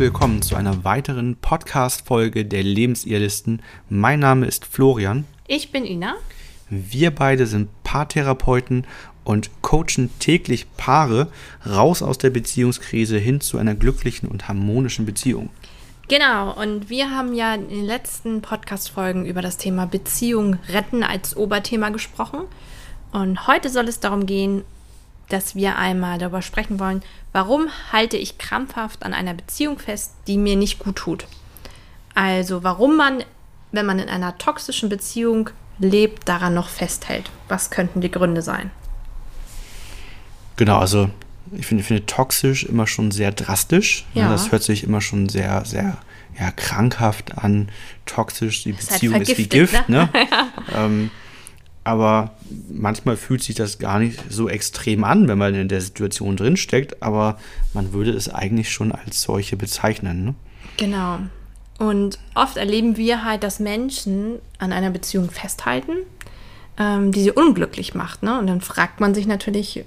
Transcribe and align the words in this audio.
willkommen 0.00 0.40
zu 0.40 0.56
einer 0.56 0.82
weiteren 0.82 1.36
Podcast-Folge 1.36 2.46
der 2.46 2.62
Lebensirrlisten. 2.62 3.60
Mein 3.90 4.20
Name 4.20 4.46
ist 4.46 4.64
Florian. 4.64 5.26
Ich 5.46 5.72
bin 5.72 5.84
Ina. 5.84 6.14
Wir 6.70 7.14
beide 7.14 7.46
sind 7.46 7.68
Paartherapeuten 7.84 8.86
und 9.24 9.50
coachen 9.60 10.08
täglich 10.18 10.74
Paare 10.78 11.30
raus 11.68 12.00
aus 12.02 12.16
der 12.16 12.30
Beziehungskrise 12.30 13.18
hin 13.18 13.42
zu 13.42 13.58
einer 13.58 13.74
glücklichen 13.74 14.26
und 14.26 14.48
harmonischen 14.48 15.04
Beziehung. 15.04 15.50
Genau, 16.08 16.58
und 16.58 16.88
wir 16.88 17.10
haben 17.10 17.34
ja 17.34 17.54
in 17.54 17.68
den 17.68 17.84
letzten 17.84 18.40
Podcast-Folgen 18.40 19.26
über 19.26 19.42
das 19.42 19.58
Thema 19.58 19.84
Beziehung 19.84 20.56
retten 20.70 21.02
als 21.02 21.36
Oberthema 21.36 21.90
gesprochen. 21.90 22.40
Und 23.12 23.46
heute 23.46 23.68
soll 23.68 23.86
es 23.86 24.00
darum 24.00 24.24
gehen, 24.24 24.62
dass 25.32 25.54
wir 25.54 25.76
einmal 25.76 26.18
darüber 26.18 26.42
sprechen 26.42 26.78
wollen, 26.78 27.02
warum 27.32 27.68
halte 27.92 28.16
ich 28.16 28.38
krampfhaft 28.38 29.02
an 29.02 29.14
einer 29.14 29.34
Beziehung 29.34 29.78
fest, 29.78 30.12
die 30.26 30.36
mir 30.36 30.56
nicht 30.56 30.78
gut 30.78 30.96
tut. 30.96 31.26
Also 32.14 32.62
warum 32.62 32.96
man, 32.96 33.24
wenn 33.72 33.86
man 33.86 33.98
in 33.98 34.08
einer 34.08 34.36
toxischen 34.38 34.88
Beziehung 34.88 35.50
lebt, 35.78 36.28
daran 36.28 36.54
noch 36.54 36.68
festhält. 36.68 37.30
Was 37.48 37.70
könnten 37.70 38.00
die 38.00 38.10
Gründe 38.10 38.42
sein? 38.42 38.70
Genau, 40.56 40.78
also 40.78 41.08
ich 41.52 41.66
finde, 41.66 41.80
ich 41.80 41.86
finde 41.86 42.06
toxisch 42.06 42.64
immer 42.64 42.86
schon 42.86 43.10
sehr 43.10 43.32
drastisch. 43.32 44.06
Ne? 44.14 44.22
Ja. 44.22 44.30
Das 44.30 44.52
hört 44.52 44.62
sich 44.62 44.84
immer 44.84 45.00
schon 45.00 45.28
sehr, 45.28 45.64
sehr 45.64 45.96
ja, 46.38 46.50
krankhaft 46.50 47.38
an. 47.38 47.70
Toxisch, 48.06 48.62
die 48.62 48.70
Ist 48.70 48.90
halt 48.90 49.00
Beziehung 49.00 49.20
ist 49.20 49.28
wie 49.28 49.34
vergiftet, 49.34 49.86
Gift. 49.86 49.88
ne? 49.88 50.08
Ne? 50.12 50.28
ähm, 50.76 51.10
aber 51.82 52.34
manchmal 52.68 53.16
fühlt 53.16 53.42
sich 53.42 53.54
das 53.54 53.78
gar 53.78 53.98
nicht 53.98 54.20
so 54.28 54.48
extrem 54.48 55.04
an, 55.04 55.28
wenn 55.28 55.38
man 55.38 55.54
in 55.54 55.68
der 55.68 55.80
Situation 55.80 56.36
drinsteckt. 56.36 57.02
Aber 57.02 57.38
man 57.74 57.92
würde 57.92 58.10
es 58.10 58.28
eigentlich 58.28 58.70
schon 58.70 58.92
als 58.92 59.22
solche 59.22 59.56
bezeichnen. 59.56 60.24
Ne? 60.24 60.34
Genau. 60.76 61.18
Und 61.78 62.18
oft 62.34 62.56
erleben 62.56 62.96
wir 62.96 63.24
halt, 63.24 63.42
dass 63.42 63.58
Menschen 63.58 64.38
an 64.58 64.72
einer 64.72 64.90
Beziehung 64.90 65.30
festhalten, 65.30 65.92
ähm, 66.78 67.12
die 67.12 67.22
sie 67.22 67.32
unglücklich 67.32 67.94
macht. 67.94 68.22
Ne? 68.22 68.38
Und 68.38 68.46
dann 68.46 68.60
fragt 68.60 69.00
man 69.00 69.14
sich 69.14 69.26
natürlich 69.26 69.84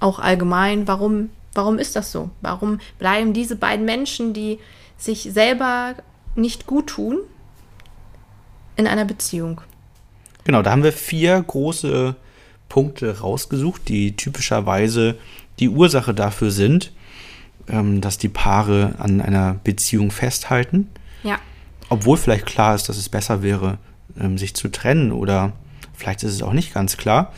auch 0.00 0.18
allgemein, 0.18 0.88
warum, 0.88 1.30
warum 1.54 1.78
ist 1.78 1.94
das 1.94 2.10
so? 2.10 2.30
Warum 2.40 2.80
bleiben 2.98 3.32
diese 3.32 3.56
beiden 3.56 3.84
Menschen, 3.84 4.32
die 4.32 4.58
sich 4.96 5.22
selber 5.32 5.94
nicht 6.34 6.66
gut 6.66 6.88
tun, 6.88 7.18
in 8.76 8.86
einer 8.86 9.04
Beziehung? 9.04 9.60
Genau, 10.44 10.62
da 10.62 10.70
haben 10.70 10.82
wir 10.82 10.92
vier 10.92 11.42
große 11.42 12.14
Punkte 12.68 13.20
rausgesucht, 13.20 13.88
die 13.88 14.16
typischerweise 14.16 15.16
die 15.58 15.68
Ursache 15.68 16.14
dafür 16.14 16.50
sind, 16.50 16.92
ähm, 17.68 18.00
dass 18.00 18.18
die 18.18 18.28
Paare 18.28 18.94
an 18.98 19.20
einer 19.20 19.56
Beziehung 19.64 20.10
festhalten. 20.10 20.88
Ja. 21.22 21.38
Obwohl 21.88 22.16
vielleicht 22.16 22.46
klar 22.46 22.74
ist, 22.74 22.88
dass 22.88 22.96
es 22.96 23.08
besser 23.08 23.42
wäre, 23.42 23.78
ähm, 24.18 24.38
sich 24.38 24.54
zu 24.54 24.68
trennen 24.68 25.12
oder 25.12 25.52
vielleicht 25.94 26.22
ist 26.22 26.32
es 26.32 26.42
auch 26.42 26.52
nicht 26.52 26.72
ganz 26.72 26.96
klar. 26.96 27.32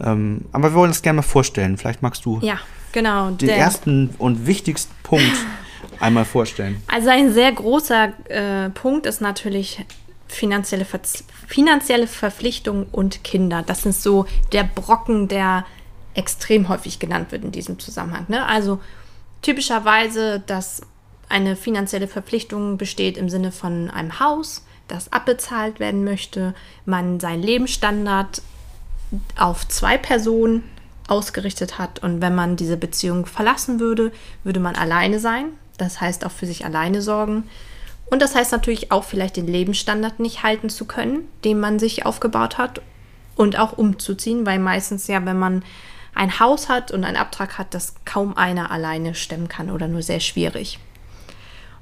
Ähm, 0.00 0.42
aber 0.52 0.70
wir 0.70 0.74
wollen 0.74 0.90
das 0.90 1.02
gerne 1.02 1.16
mal 1.16 1.22
vorstellen. 1.22 1.76
Vielleicht 1.76 2.02
magst 2.02 2.24
du 2.24 2.38
Ja, 2.42 2.58
genau. 2.92 3.30
den 3.30 3.48
ersten 3.48 4.10
und 4.18 4.46
wichtigsten 4.46 4.94
Punkt 5.02 5.36
einmal 6.00 6.24
vorstellen. 6.24 6.80
Also 6.86 7.08
ein 7.10 7.32
sehr 7.32 7.50
großer 7.50 8.12
äh, 8.28 8.70
Punkt 8.70 9.06
ist 9.06 9.20
natürlich 9.20 9.84
finanzielle, 10.28 10.84
Verz 10.84 11.24
finanzielle 11.46 12.06
Verpflichtungen 12.06 12.86
und 12.92 13.24
Kinder. 13.24 13.62
Das 13.66 13.86
ist 13.86 14.02
so 14.02 14.26
der 14.52 14.64
Brocken, 14.64 15.28
der 15.28 15.64
extrem 16.14 16.68
häufig 16.68 16.98
genannt 16.98 17.32
wird 17.32 17.44
in 17.44 17.52
diesem 17.52 17.78
Zusammenhang. 17.78 18.26
Ne? 18.28 18.44
Also 18.44 18.80
typischerweise, 19.42 20.42
dass 20.46 20.82
eine 21.28 21.56
finanzielle 21.56 22.08
Verpflichtung 22.08 22.78
besteht 22.78 23.16
im 23.16 23.28
Sinne 23.28 23.52
von 23.52 23.90
einem 23.90 24.18
Haus, 24.20 24.64
das 24.88 25.12
abbezahlt 25.12 25.80
werden 25.80 26.04
möchte, 26.04 26.54
man 26.86 27.20
seinen 27.20 27.42
Lebensstandard 27.42 28.42
auf 29.36 29.68
zwei 29.68 29.98
Personen 29.98 30.64
ausgerichtet 31.06 31.78
hat. 31.78 32.02
Und 32.02 32.20
wenn 32.20 32.34
man 32.34 32.56
diese 32.56 32.76
Beziehung 32.76 33.26
verlassen 33.26 33.80
würde, 33.80 34.12
würde 34.44 34.60
man 34.60 34.76
alleine 34.76 35.18
sein. 35.20 35.46
Das 35.76 36.00
heißt 36.00 36.24
auch 36.24 36.30
für 36.30 36.46
sich 36.46 36.64
alleine 36.64 37.02
sorgen. 37.02 37.48
Und 38.10 38.22
das 38.22 38.34
heißt 38.34 38.52
natürlich 38.52 38.90
auch 38.90 39.04
vielleicht 39.04 39.36
den 39.36 39.46
Lebensstandard 39.46 40.20
nicht 40.20 40.42
halten 40.42 40.70
zu 40.70 40.86
können, 40.86 41.28
den 41.44 41.60
man 41.60 41.78
sich 41.78 42.06
aufgebaut 42.06 42.58
hat. 42.58 42.80
Und 43.36 43.58
auch 43.58 43.78
umzuziehen, 43.78 44.46
weil 44.46 44.58
meistens 44.58 45.06
ja, 45.06 45.24
wenn 45.24 45.38
man 45.38 45.62
ein 46.14 46.40
Haus 46.40 46.68
hat 46.68 46.90
und 46.90 47.04
einen 47.04 47.16
Abtrag 47.16 47.58
hat, 47.58 47.72
das 47.72 47.94
kaum 48.04 48.36
einer 48.36 48.72
alleine 48.72 49.14
stemmen 49.14 49.48
kann 49.48 49.70
oder 49.70 49.86
nur 49.86 50.02
sehr 50.02 50.18
schwierig. 50.18 50.80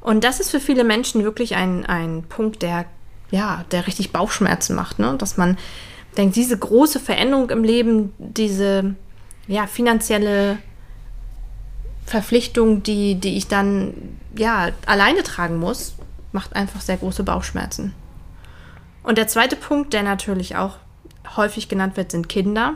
Und 0.00 0.22
das 0.22 0.38
ist 0.38 0.50
für 0.50 0.60
viele 0.60 0.84
Menschen 0.84 1.24
wirklich 1.24 1.56
ein, 1.56 1.86
ein 1.86 2.24
Punkt, 2.28 2.62
der, 2.62 2.84
ja, 3.30 3.64
der 3.70 3.86
richtig 3.86 4.12
Bauchschmerzen 4.12 4.76
macht, 4.76 4.98
ne? 4.98 5.16
Dass 5.18 5.38
man 5.38 5.56
denkt, 6.16 6.36
diese 6.36 6.58
große 6.58 7.00
Veränderung 7.00 7.50
im 7.50 7.64
Leben, 7.64 8.12
diese 8.18 8.94
ja, 9.48 9.66
finanzielle 9.66 10.58
Verpflichtung, 12.04 12.82
die, 12.82 13.16
die 13.16 13.36
ich 13.36 13.48
dann 13.48 13.94
ja 14.36 14.68
alleine 14.86 15.22
tragen 15.22 15.56
muss, 15.56 15.96
macht 16.36 16.54
einfach 16.54 16.82
sehr 16.82 16.98
große 16.98 17.24
Bauchschmerzen. 17.24 17.94
Und 19.02 19.16
der 19.16 19.26
zweite 19.26 19.56
Punkt, 19.56 19.94
der 19.94 20.02
natürlich 20.02 20.54
auch 20.56 20.76
häufig 21.34 21.70
genannt 21.70 21.96
wird, 21.96 22.10
sind 22.10 22.28
Kinder. 22.28 22.74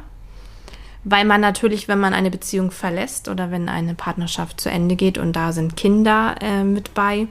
Weil 1.04 1.26
man 1.26 1.42
natürlich, 1.42 1.86
wenn 1.86 2.00
man 2.00 2.14
eine 2.14 2.30
Beziehung 2.30 2.70
verlässt 2.70 3.28
oder 3.28 3.50
wenn 3.50 3.68
eine 3.68 3.94
Partnerschaft 3.94 4.60
zu 4.60 4.70
Ende 4.70 4.96
geht 4.96 5.18
und 5.18 5.34
da 5.34 5.52
sind 5.52 5.76
Kinder 5.76 6.36
äh, 6.40 6.64
mit 6.64 6.94
bei, 6.94 7.28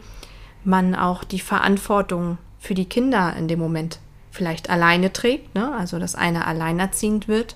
man 0.64 0.94
auch 0.94 1.24
die 1.24 1.40
Verantwortung 1.40 2.38
für 2.60 2.76
die 2.76 2.86
Kinder 2.86 3.36
in 3.36 3.48
dem 3.48 3.60
Moment 3.60 4.00
vielleicht 4.32 4.70
alleine 4.70 5.12
trägt, 5.12 5.56
ne? 5.56 5.74
also 5.76 5.98
dass 5.98 6.14
einer 6.14 6.46
alleinerziehend 6.48 7.28
wird, 7.28 7.56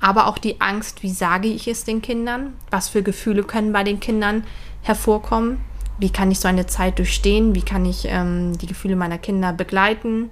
aber 0.00 0.26
auch 0.26 0.38
die 0.38 0.60
Angst, 0.60 1.04
wie 1.04 1.10
sage 1.10 1.48
ich 1.48 1.68
es 1.68 1.84
den 1.84 2.02
Kindern, 2.02 2.54
was 2.70 2.88
für 2.88 3.02
Gefühle 3.02 3.44
können 3.44 3.72
bei 3.72 3.84
den 3.84 4.00
Kindern 4.00 4.44
hervorkommen, 4.82 5.60
wie 5.98 6.10
kann 6.10 6.30
ich 6.30 6.40
so 6.40 6.48
eine 6.48 6.66
Zeit 6.66 6.98
durchstehen, 6.98 7.54
wie 7.54 7.62
kann 7.62 7.84
ich 7.84 8.06
ähm, 8.06 8.56
die 8.58 8.66
Gefühle 8.66 8.96
meiner 8.96 9.18
Kinder 9.18 9.52
begleiten, 9.52 10.30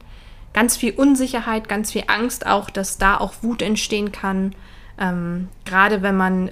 ganz 0.53 0.77
viel 0.77 0.93
Unsicherheit, 0.93 1.69
ganz 1.69 1.93
viel 1.93 2.05
Angst 2.07 2.47
auch, 2.47 2.71
dass 2.71 2.99
da 2.99 3.19
auch 3.19 3.35
Wut 3.43 3.63
entstehen 3.63 4.13
kann, 4.13 4.55
ähm, 4.99 5.49
gerade 5.65 6.03
wenn 6.03 6.17
man 6.17 6.51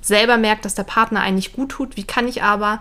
selber 0.00 0.36
merkt, 0.36 0.64
dass 0.64 0.74
der 0.74 0.84
Partner 0.84 1.20
einen 1.20 1.36
nicht 1.36 1.54
gut 1.54 1.70
tut, 1.70 1.96
wie 1.96 2.04
kann 2.04 2.28
ich 2.28 2.42
aber 2.42 2.80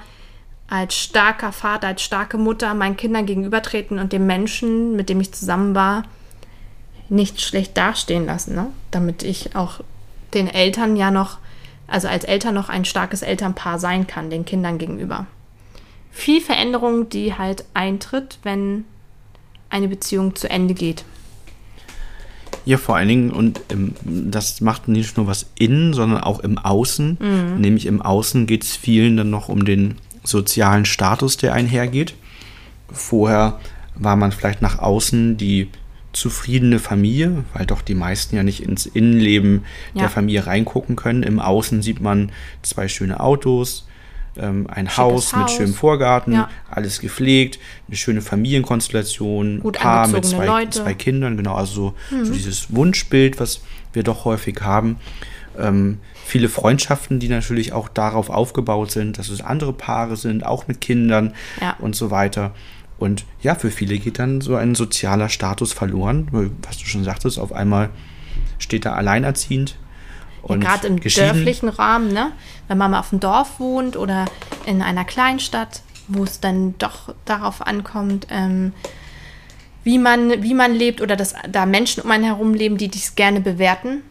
als 0.69 0.95
starker 0.95 1.51
Vater, 1.51 1.87
als 1.87 2.01
starke 2.01 2.37
Mutter 2.37 2.73
meinen 2.73 2.97
Kindern 2.97 3.25
gegenübertreten 3.25 3.99
und 3.99 4.11
dem 4.11 4.27
Menschen, 4.27 4.95
mit 4.95 5.09
dem 5.09 5.21
ich 5.21 5.33
zusammen 5.33 5.75
war, 5.75 6.03
nicht 7.09 7.39
schlecht 7.41 7.77
dastehen 7.77 8.25
lassen, 8.25 8.55
ne? 8.55 8.67
damit 8.91 9.23
ich 9.23 9.55
auch 9.55 9.79
den 10.33 10.47
Eltern 10.47 10.97
ja 10.97 11.09
noch, 11.09 11.37
also 11.87 12.09
als 12.09 12.25
Eltern 12.25 12.53
noch 12.53 12.67
ein 12.67 12.83
starkes 12.83 13.21
Elternpaar 13.21 13.79
sein 13.79 14.07
kann, 14.07 14.29
den 14.29 14.43
Kindern 14.43 14.77
gegenüber. 14.77 15.25
Viel 16.17 16.41
Veränderung, 16.41 17.09
die 17.09 17.35
halt 17.35 17.63
eintritt, 17.75 18.39
wenn 18.41 18.85
eine 19.69 19.87
Beziehung 19.87 20.35
zu 20.35 20.49
Ende 20.49 20.73
geht. 20.73 21.05
Ja, 22.65 22.77
vor 22.77 22.95
allen 22.95 23.07
Dingen, 23.07 23.29
und 23.31 23.61
im, 23.69 23.93
das 24.03 24.59
macht 24.61 24.87
nicht 24.87 25.15
nur 25.15 25.27
was 25.27 25.45
innen, 25.59 25.93
sondern 25.93 26.21
auch 26.21 26.39
im 26.39 26.57
Außen. 26.57 27.17
Nämlich 27.59 27.85
im 27.85 28.01
Außen 28.01 28.47
geht 28.47 28.63
es 28.63 28.75
vielen 28.75 29.15
dann 29.15 29.29
noch 29.29 29.47
um 29.47 29.63
den 29.63 29.95
sozialen 30.23 30.85
Status, 30.85 31.37
der 31.37 31.53
einhergeht. 31.53 32.15
Vorher 32.91 33.59
war 33.95 34.15
man 34.15 34.31
vielleicht 34.31 34.61
nach 34.63 34.79
außen 34.79 35.37
die 35.37 35.69
zufriedene 36.13 36.79
Familie, 36.79 37.43
weil 37.53 37.67
doch 37.67 37.81
die 37.83 37.93
meisten 37.95 38.35
ja 38.35 38.41
nicht 38.43 38.63
ins 38.63 38.87
Innenleben 38.87 39.63
Ja. 39.93 40.01
der 40.01 40.09
Familie 40.09 40.47
reingucken 40.47 40.95
können. 40.95 41.21
Im 41.21 41.39
Außen 41.39 41.83
sieht 41.83 42.01
man 42.01 42.31
zwei 42.63 42.87
schöne 42.87 43.19
Autos, 43.19 43.86
ähm, 44.39 44.67
ein 44.69 44.85
Schickes 44.87 44.97
Haus 44.97 45.33
mit 45.35 45.43
Haus. 45.43 45.51
schönem 45.55 45.73
Vorgarten, 45.73 46.33
Ja. 46.33 46.49
alles 46.69 46.99
gepflegt, 46.99 47.59
eine 47.87 47.97
schöne 47.97 48.21
Familienkonstellation, 48.21 49.59
Gut 49.61 49.77
Paar 49.77 50.07
mit 50.07 50.25
zwei, 50.25 50.45
Leute. 50.45 50.69
zwei 50.71 50.93
Kindern, 50.93 51.37
genau, 51.37 51.55
also 51.55 51.95
so, 52.09 52.23
so 52.23 52.33
dieses 52.33 52.73
Wunschbild, 52.75 53.39
was 53.39 53.61
wir 53.93 54.03
doch 54.03 54.25
häufig 54.25 54.59
haben. 54.61 54.97
Ähm, 55.57 55.99
viele 56.25 56.49
Freundschaften, 56.49 57.19
die 57.19 57.29
natürlich 57.29 57.73
auch 57.73 57.89
darauf 57.89 58.29
aufgebaut 58.29 58.91
sind, 58.91 59.17
dass 59.17 59.29
es 59.29 59.41
andere 59.41 59.73
Paare 59.73 60.15
sind, 60.17 60.45
auch 60.45 60.67
mit 60.67 60.81
Kindern 60.81 61.33
Ja. 61.61 61.75
und 61.79 61.95
so 61.95 62.11
weiter. 62.11 62.53
Und 62.99 63.25
ja, 63.41 63.55
für 63.55 63.69
viele 63.71 63.97
geht 63.99 64.19
dann 64.19 64.41
so 64.41 64.55
ein 64.55 64.73
sozialer 64.75 65.29
Status 65.29 65.71
verloren, 65.73 66.27
was 66.63 66.77
du 66.77 66.85
schon 66.85 67.03
sagtest, 67.03 67.39
auf 67.39 67.51
einmal 67.53 67.89
steht 68.59 68.85
er 68.85 68.95
alleinerziehend. 68.95 69.77
Und 70.47 70.61
Gerade 70.61 70.87
im 70.87 70.99
dörflichen 71.01 71.67
Rahmen, 71.67 72.13
ne? 72.13 72.31
wenn 72.67 72.77
man 72.77 72.91
mal 72.91 72.99
auf 72.99 73.09
dem 73.09 73.19
Dorf 73.19 73.59
wohnt 73.59 73.97
oder 73.97 74.25
in 74.65 74.81
einer 74.81 75.03
Kleinstadt, 75.03 75.81
wo 76.07 76.23
es 76.23 76.39
dann 76.39 76.77
doch 76.77 77.13
darauf 77.25 77.61
ankommt, 77.61 78.27
ähm, 78.29 78.71
wie, 79.83 79.97
man, 79.97 80.41
wie 80.41 80.53
man 80.53 80.73
lebt 80.73 81.01
oder 81.01 81.17
dass 81.17 81.35
da 81.49 81.65
Menschen 81.65 82.01
um 82.01 82.11
einen 82.11 82.23
herum 82.23 82.53
leben, 82.53 82.77
die 82.77 82.87
dies 82.87 83.15
gerne 83.15 83.41
bewerten, 83.41 84.03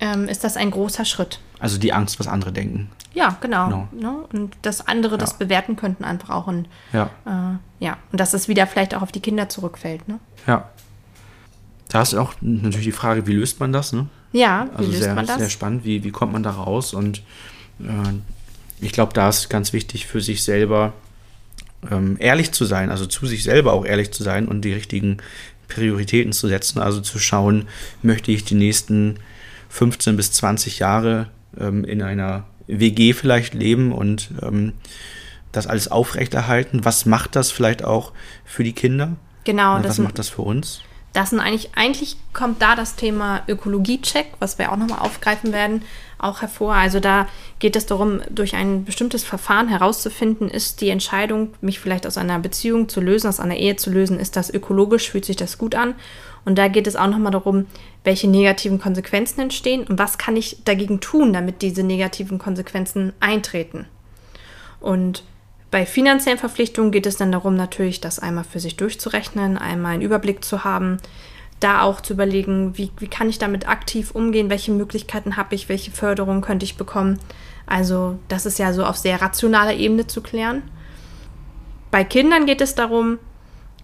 ähm, 0.00 0.28
ist 0.28 0.42
das 0.42 0.56
ein 0.56 0.70
großer 0.70 1.04
Schritt. 1.04 1.40
Also 1.58 1.78
die 1.78 1.92
Angst, 1.92 2.18
was 2.18 2.28
andere 2.28 2.52
denken. 2.52 2.90
Ja, 3.12 3.36
genau. 3.40 3.66
genau. 3.68 3.88
Ne? 3.92 4.24
Und 4.32 4.56
dass 4.62 4.86
andere 4.86 5.14
ja. 5.14 5.18
das 5.18 5.36
bewerten 5.36 5.76
könnten 5.76 6.04
einfach 6.04 6.30
auch. 6.30 6.46
Und, 6.46 6.68
ja. 6.92 7.10
Äh, 7.26 7.84
ja. 7.84 7.96
Und 8.10 8.20
dass 8.20 8.32
es 8.32 8.48
wieder 8.48 8.66
vielleicht 8.66 8.94
auch 8.94 9.02
auf 9.02 9.12
die 9.12 9.20
Kinder 9.20 9.48
zurückfällt. 9.48 10.08
Ne? 10.08 10.18
Ja. 10.46 10.68
Da 11.88 12.02
ist 12.02 12.14
auch 12.14 12.34
natürlich 12.40 12.86
die 12.86 12.92
Frage, 12.92 13.26
wie 13.26 13.32
löst 13.32 13.60
man 13.60 13.72
das? 13.72 13.92
Ne? 13.92 14.06
Ja, 14.32 14.68
wie 14.72 14.76
also 14.76 14.90
löst 14.90 15.02
sehr, 15.02 15.14
man 15.14 15.26
das? 15.26 15.38
Sehr 15.38 15.50
spannend. 15.50 15.84
Wie, 15.84 16.04
wie 16.04 16.10
kommt 16.10 16.32
man 16.32 16.42
da 16.42 16.50
raus? 16.50 16.92
Und 16.92 17.22
äh, 17.80 18.12
ich 18.80 18.92
glaube, 18.92 19.12
da 19.14 19.28
ist 19.28 19.48
ganz 19.48 19.72
wichtig 19.72 20.06
für 20.06 20.20
sich 20.20 20.42
selber 20.42 20.92
ähm, 21.90 22.16
ehrlich 22.18 22.52
zu 22.52 22.64
sein, 22.64 22.90
also 22.90 23.06
zu 23.06 23.26
sich 23.26 23.42
selber 23.42 23.72
auch 23.72 23.84
ehrlich 23.84 24.10
zu 24.12 24.22
sein 24.22 24.48
und 24.48 24.62
die 24.62 24.72
richtigen 24.72 25.18
Prioritäten 25.68 26.32
zu 26.32 26.48
setzen, 26.48 26.80
also 26.80 27.00
zu 27.00 27.18
schauen, 27.18 27.68
möchte 28.02 28.32
ich 28.32 28.44
die 28.44 28.54
nächsten 28.54 29.18
15 29.68 30.16
bis 30.16 30.32
20 30.32 30.78
Jahre 30.78 31.28
ähm, 31.58 31.84
in 31.84 32.02
einer 32.02 32.44
WG 32.66 33.12
vielleicht 33.12 33.54
leben 33.54 33.92
und 33.92 34.30
ähm, 34.42 34.72
das 35.52 35.66
alles 35.66 35.90
aufrechterhalten. 35.90 36.84
Was 36.84 37.06
macht 37.06 37.36
das 37.36 37.50
vielleicht 37.50 37.84
auch 37.84 38.12
für 38.44 38.64
die 38.64 38.72
Kinder? 38.72 39.16
Genau. 39.44 39.82
Was 39.82 39.98
macht 39.98 40.18
das 40.18 40.28
für 40.28 40.42
uns? 40.42 40.82
Das 41.18 41.30
sind 41.30 41.40
eigentlich, 41.40 41.70
eigentlich 41.74 42.16
kommt 42.32 42.62
da 42.62 42.76
das 42.76 42.94
Thema 42.94 43.42
Ökologie-Check, 43.48 44.34
was 44.38 44.56
wir 44.56 44.70
auch 44.70 44.76
nochmal 44.76 45.00
aufgreifen 45.00 45.52
werden, 45.52 45.82
auch 46.16 46.42
hervor. 46.42 46.74
Also 46.74 47.00
da 47.00 47.26
geht 47.58 47.74
es 47.74 47.86
darum, 47.86 48.20
durch 48.30 48.54
ein 48.54 48.84
bestimmtes 48.84 49.24
Verfahren 49.24 49.66
herauszufinden, 49.66 50.48
ist 50.48 50.80
die 50.80 50.90
Entscheidung, 50.90 51.54
mich 51.60 51.80
vielleicht 51.80 52.06
aus 52.06 52.18
einer 52.18 52.38
Beziehung 52.38 52.88
zu 52.88 53.00
lösen, 53.00 53.26
aus 53.26 53.40
einer 53.40 53.56
Ehe 53.56 53.74
zu 53.74 53.90
lösen, 53.90 54.20
ist 54.20 54.36
das 54.36 54.48
ökologisch, 54.48 55.10
fühlt 55.10 55.24
sich 55.24 55.34
das 55.34 55.58
gut 55.58 55.74
an? 55.74 55.96
Und 56.44 56.56
da 56.56 56.68
geht 56.68 56.86
es 56.86 56.94
auch 56.94 57.08
nochmal 57.08 57.32
darum, 57.32 57.66
welche 58.04 58.28
negativen 58.28 58.78
Konsequenzen 58.78 59.40
entstehen 59.40 59.88
und 59.88 59.98
was 59.98 60.18
kann 60.18 60.36
ich 60.36 60.62
dagegen 60.64 61.00
tun, 61.00 61.32
damit 61.32 61.62
diese 61.62 61.82
negativen 61.82 62.38
Konsequenzen 62.38 63.12
eintreten. 63.18 63.86
Und 64.78 65.24
bei 65.70 65.84
finanziellen 65.84 66.38
Verpflichtungen 66.38 66.92
geht 66.92 67.06
es 67.06 67.16
dann 67.16 67.32
darum, 67.32 67.54
natürlich 67.54 68.00
das 68.00 68.18
einmal 68.18 68.44
für 68.44 68.60
sich 68.60 68.76
durchzurechnen, 68.76 69.58
einmal 69.58 69.94
einen 69.94 70.02
Überblick 70.02 70.44
zu 70.44 70.64
haben, 70.64 70.98
da 71.60 71.82
auch 71.82 72.00
zu 72.00 72.14
überlegen, 72.14 72.78
wie, 72.78 72.90
wie 72.98 73.08
kann 73.08 73.28
ich 73.28 73.38
damit 73.38 73.68
aktiv 73.68 74.12
umgehen, 74.12 74.48
welche 74.48 74.72
Möglichkeiten 74.72 75.36
habe 75.36 75.54
ich, 75.54 75.68
welche 75.68 75.90
Förderung 75.90 76.40
könnte 76.40 76.64
ich 76.64 76.76
bekommen. 76.76 77.18
Also 77.66 78.18
das 78.28 78.46
ist 78.46 78.58
ja 78.58 78.72
so 78.72 78.84
auf 78.84 78.96
sehr 78.96 79.20
rationaler 79.20 79.74
Ebene 79.74 80.06
zu 80.06 80.22
klären. 80.22 80.62
Bei 81.90 82.04
Kindern 82.04 82.46
geht 82.46 82.60
es 82.60 82.74
darum, 82.74 83.18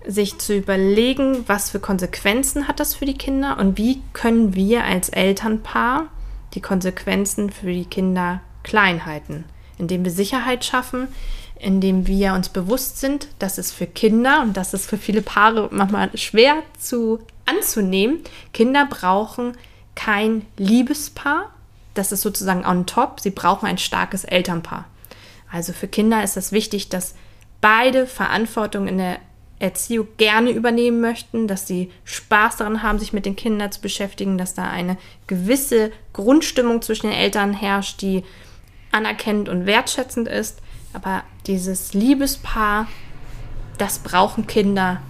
sich 0.06 0.38
zu 0.38 0.54
überlegen, 0.54 1.44
was 1.46 1.70
für 1.70 1.80
Konsequenzen 1.80 2.68
hat 2.68 2.80
das 2.80 2.94
für 2.94 3.06
die 3.06 3.16
Kinder 3.16 3.58
und 3.58 3.78
wie 3.78 4.02
können 4.12 4.54
wir 4.54 4.84
als 4.84 5.08
Elternpaar 5.08 6.08
die 6.54 6.60
Konsequenzen 6.60 7.50
für 7.50 7.72
die 7.72 7.86
Kinder 7.86 8.40
klein 8.62 9.06
halten, 9.06 9.44
indem 9.78 10.04
wir 10.04 10.12
Sicherheit 10.12 10.64
schaffen, 10.64 11.08
indem 11.64 12.06
wir 12.06 12.34
uns 12.34 12.50
bewusst 12.50 13.00
sind, 13.00 13.28
dass 13.38 13.56
es 13.56 13.72
für 13.72 13.86
Kinder, 13.86 14.42
und 14.42 14.56
das 14.56 14.74
ist 14.74 14.86
für 14.86 14.98
viele 14.98 15.22
Paare 15.22 15.68
manchmal 15.72 16.16
schwer 16.16 16.62
zu 16.78 17.20
anzunehmen, 17.46 18.20
Kinder 18.52 18.86
brauchen 18.88 19.56
kein 19.94 20.44
Liebespaar, 20.58 21.50
das 21.94 22.12
ist 22.12 22.22
sozusagen 22.22 22.66
on 22.66 22.84
top, 22.86 23.20
sie 23.20 23.30
brauchen 23.30 23.66
ein 23.66 23.78
starkes 23.78 24.24
Elternpaar. 24.24 24.84
Also 25.50 25.72
für 25.72 25.88
Kinder 25.88 26.22
ist 26.22 26.36
es 26.36 26.52
wichtig, 26.52 26.90
dass 26.90 27.14
beide 27.60 28.06
Verantwortung 28.06 28.86
in 28.86 28.98
der 28.98 29.18
Erziehung 29.58 30.08
gerne 30.18 30.50
übernehmen 30.50 31.00
möchten, 31.00 31.48
dass 31.48 31.66
sie 31.66 31.90
Spaß 32.04 32.56
daran 32.56 32.82
haben, 32.82 32.98
sich 32.98 33.12
mit 33.12 33.24
den 33.24 33.36
Kindern 33.36 33.72
zu 33.72 33.80
beschäftigen, 33.80 34.36
dass 34.36 34.54
da 34.54 34.68
eine 34.68 34.98
gewisse 35.28 35.92
Grundstimmung 36.12 36.82
zwischen 36.82 37.06
den 37.06 37.16
Eltern 37.16 37.54
herrscht, 37.54 38.02
die 38.02 38.24
anerkennend 38.92 39.48
und 39.48 39.64
wertschätzend 39.64 40.28
ist. 40.28 40.60
Aber 40.94 41.24
dieses 41.46 41.92
Liebespaar, 41.92 42.86
das 43.78 43.98
brauchen 43.98 44.46
Kinder 44.46 45.02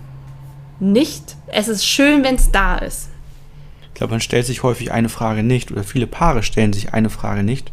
nicht. 0.80 1.36
Es 1.46 1.68
ist 1.68 1.86
schön, 1.86 2.24
wenn 2.24 2.34
es 2.34 2.50
da 2.50 2.78
ist. 2.78 3.10
Ich 3.88 3.94
glaube, 3.94 4.12
man 4.12 4.20
stellt 4.20 4.46
sich 4.46 4.62
häufig 4.62 4.90
eine 4.90 5.08
Frage 5.08 5.42
nicht 5.42 5.70
oder 5.70 5.84
viele 5.84 6.06
Paare 6.08 6.42
stellen 6.42 6.72
sich 6.72 6.94
eine 6.94 7.10
Frage 7.10 7.44
nicht. 7.44 7.70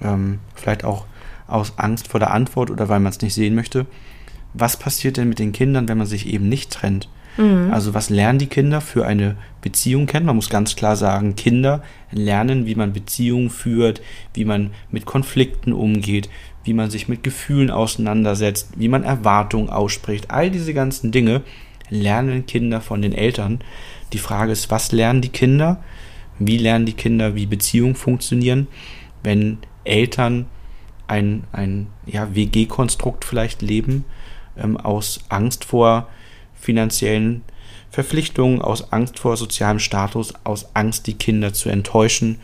Ähm, 0.00 0.38
vielleicht 0.54 0.84
auch 0.84 1.06
aus 1.48 1.72
Angst 1.78 2.08
vor 2.08 2.20
der 2.20 2.30
Antwort 2.30 2.70
oder 2.70 2.88
weil 2.88 3.00
man 3.00 3.10
es 3.10 3.20
nicht 3.20 3.34
sehen 3.34 3.54
möchte. 3.54 3.86
Was 4.54 4.76
passiert 4.76 5.16
denn 5.16 5.28
mit 5.28 5.38
den 5.38 5.52
Kindern, 5.52 5.88
wenn 5.88 5.98
man 5.98 6.06
sich 6.06 6.26
eben 6.26 6.48
nicht 6.48 6.70
trennt? 6.70 7.08
Mhm. 7.36 7.70
Also 7.72 7.94
was 7.94 8.10
lernen 8.10 8.38
die 8.38 8.46
Kinder 8.46 8.80
für 8.80 9.06
eine 9.06 9.36
Beziehung 9.62 10.06
kennen? 10.06 10.26
Man 10.26 10.36
muss 10.36 10.50
ganz 10.50 10.76
klar 10.76 10.96
sagen, 10.96 11.36
Kinder 11.36 11.82
lernen, 12.10 12.66
wie 12.66 12.74
man 12.74 12.92
Beziehungen 12.92 13.50
führt, 13.50 14.00
wie 14.34 14.44
man 14.44 14.70
mit 14.90 15.06
Konflikten 15.06 15.72
umgeht, 15.72 16.28
wie 16.64 16.74
man 16.74 16.90
sich 16.90 17.08
mit 17.08 17.22
Gefühlen 17.22 17.70
auseinandersetzt, 17.70 18.70
wie 18.76 18.88
man 18.88 19.04
Erwartungen 19.04 19.70
ausspricht. 19.70 20.30
All 20.30 20.50
diese 20.50 20.74
ganzen 20.74 21.12
Dinge 21.12 21.42
lernen 21.88 22.46
Kinder 22.46 22.80
von 22.80 23.02
den 23.02 23.12
Eltern. 23.12 23.60
Die 24.12 24.18
Frage 24.18 24.52
ist, 24.52 24.70
was 24.70 24.92
lernen 24.92 25.22
die 25.22 25.28
Kinder? 25.28 25.82
Wie 26.38 26.58
lernen 26.58 26.86
die 26.86 26.94
Kinder, 26.94 27.34
wie 27.34 27.46
Beziehungen 27.46 27.94
funktionieren, 27.94 28.66
wenn 29.22 29.58
Eltern 29.84 30.46
ein, 31.06 31.44
ein 31.52 31.88
ja, 32.06 32.34
WG-Konstrukt 32.34 33.24
vielleicht 33.24 33.62
leben, 33.62 34.04
ähm, 34.56 34.76
aus 34.76 35.20
Angst 35.28 35.64
vor 35.64 36.08
finanziellen 36.60 37.42
Verpflichtungen, 37.90 38.62
aus 38.62 38.92
Angst 38.92 39.18
vor 39.18 39.36
sozialem 39.36 39.78
Status, 39.80 40.34
aus 40.44 40.74
Angst, 40.74 41.06
die 41.06 41.14
Kinder 41.14 41.52
zu 41.52 41.68
enttäuschen. 41.68 42.38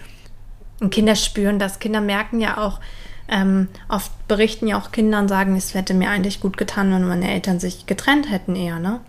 Und 0.80 0.90
Kinder 0.90 1.14
spüren 1.14 1.58
das. 1.58 1.78
Kinder 1.78 2.00
merken 2.00 2.40
ja 2.40 2.58
auch, 2.58 2.80
ähm, 3.28 3.68
oft 3.88 4.10
berichten 4.28 4.66
ja 4.66 4.78
auch 4.78 4.92
Kinder 4.92 5.18
und 5.18 5.28
sagen, 5.28 5.56
es 5.56 5.74
hätte 5.74 5.94
mir 5.94 6.10
eigentlich 6.10 6.40
gut 6.40 6.56
getan, 6.56 6.92
wenn 6.92 7.06
meine 7.06 7.30
Eltern 7.30 7.60
sich 7.60 7.86
getrennt 7.86 8.30
hätten 8.30 8.56
eher, 8.56 8.78
ne? 8.78 9.00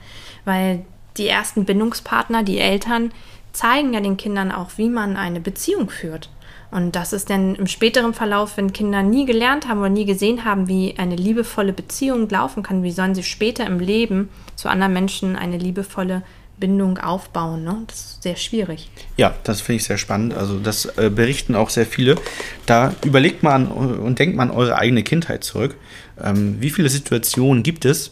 Weil 0.45 0.85
die 1.17 1.27
ersten 1.27 1.65
Bindungspartner, 1.65 2.43
die 2.43 2.59
Eltern, 2.59 3.11
zeigen 3.51 3.93
ja 3.93 3.99
den 3.99 4.17
Kindern 4.17 4.51
auch, 4.51 4.71
wie 4.77 4.89
man 4.89 5.17
eine 5.17 5.39
Beziehung 5.39 5.89
führt. 5.89 6.29
Und 6.69 6.95
das 6.95 7.13
ist 7.13 7.29
dann 7.29 7.55
im 7.55 7.67
späteren 7.67 8.13
Verlauf, 8.13 8.57
wenn 8.57 8.73
Kinder 8.73 9.01
nie 9.01 9.25
gelernt 9.25 9.67
haben 9.67 9.79
oder 9.79 9.89
nie 9.89 10.05
gesehen 10.05 10.43
haben, 10.43 10.67
wie 10.67 10.95
eine 10.97 11.15
liebevolle 11.15 11.71
Beziehung 11.71 12.27
laufen 12.29 12.61
kann, 12.63 12.83
wie 12.83 12.91
sollen 12.91 13.15
sie 13.15 13.23
später 13.23 13.65
im 13.65 13.79
Leben 13.79 14.29
zu 14.55 14.67
anderen 14.67 14.93
Menschen 14.93 15.35
eine 15.35 15.57
liebevolle 15.57 16.23
Bindung 16.59 16.97
aufbauen. 16.97 17.63
Ne? 17.63 17.83
Das 17.87 17.97
ist 17.97 18.23
sehr 18.23 18.35
schwierig. 18.35 18.89
Ja, 19.15 19.35
das 19.43 19.61
finde 19.61 19.77
ich 19.77 19.83
sehr 19.83 19.97
spannend. 19.97 20.33
Also 20.33 20.59
das 20.59 20.85
äh, 20.97 21.09
berichten 21.09 21.55
auch 21.55 21.69
sehr 21.69 21.85
viele. 21.85 22.15
Da 22.65 22.95
überlegt 23.05 23.43
man 23.43 23.67
und 23.67 24.19
denkt 24.19 24.35
man 24.35 24.51
eure 24.51 24.77
eigene 24.77 25.03
Kindheit 25.03 25.43
zurück. 25.43 25.75
Ähm, 26.21 26.57
wie 26.59 26.71
viele 26.71 26.89
Situationen 26.89 27.63
gibt 27.63 27.85
es, 27.85 28.11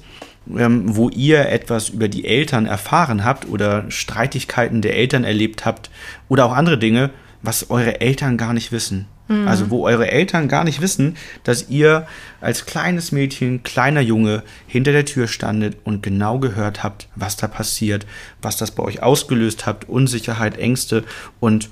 ähm, 0.56 0.96
wo 0.96 1.10
ihr 1.10 1.50
etwas 1.50 1.90
über 1.90 2.08
die 2.08 2.26
Eltern 2.26 2.68
erfahren 2.68 3.26
habt 3.26 3.50
oder 3.50 3.90
Streitigkeiten 3.90 4.82
der 4.82 4.96
Eltern 4.96 5.24
erlebt 5.24 5.66
habt 5.66 5.90
oder 6.30 6.46
auch 6.46 6.54
andere 6.54 6.78
Dinge, 6.78 7.10
was 7.46 7.70
eure 7.70 8.02
Eltern 8.02 8.38
gar 8.38 8.54
nicht 8.54 8.72
wissen. 8.72 9.08
Mhm. 9.28 9.48
Also 9.48 9.70
wo 9.70 9.86
eure 9.86 10.12
Eltern 10.12 10.48
gar 10.48 10.64
nicht 10.64 10.82
wissen, 10.82 11.18
dass 11.44 11.70
ihr 11.70 12.08
als 12.42 12.66
kleines 12.66 13.12
Mädchen, 13.12 13.64
kleiner 13.64 14.02
Junge 14.02 14.44
hinter 14.68 14.92
der 14.92 15.06
Tür 15.06 15.28
standet 15.28 15.78
und 15.84 16.04
genau 16.04 16.40
gehört 16.40 16.84
habt, 16.84 17.08
was 17.16 17.38
da 17.38 17.48
passiert, 17.48 18.06
was 18.42 18.58
das 18.58 18.72
bei 18.72 18.84
euch 18.84 19.02
ausgelöst 19.02 19.66
habt, 19.66 19.90
Unsicherheit, 19.90 20.58
Ängste 20.58 21.04
und 21.40 21.70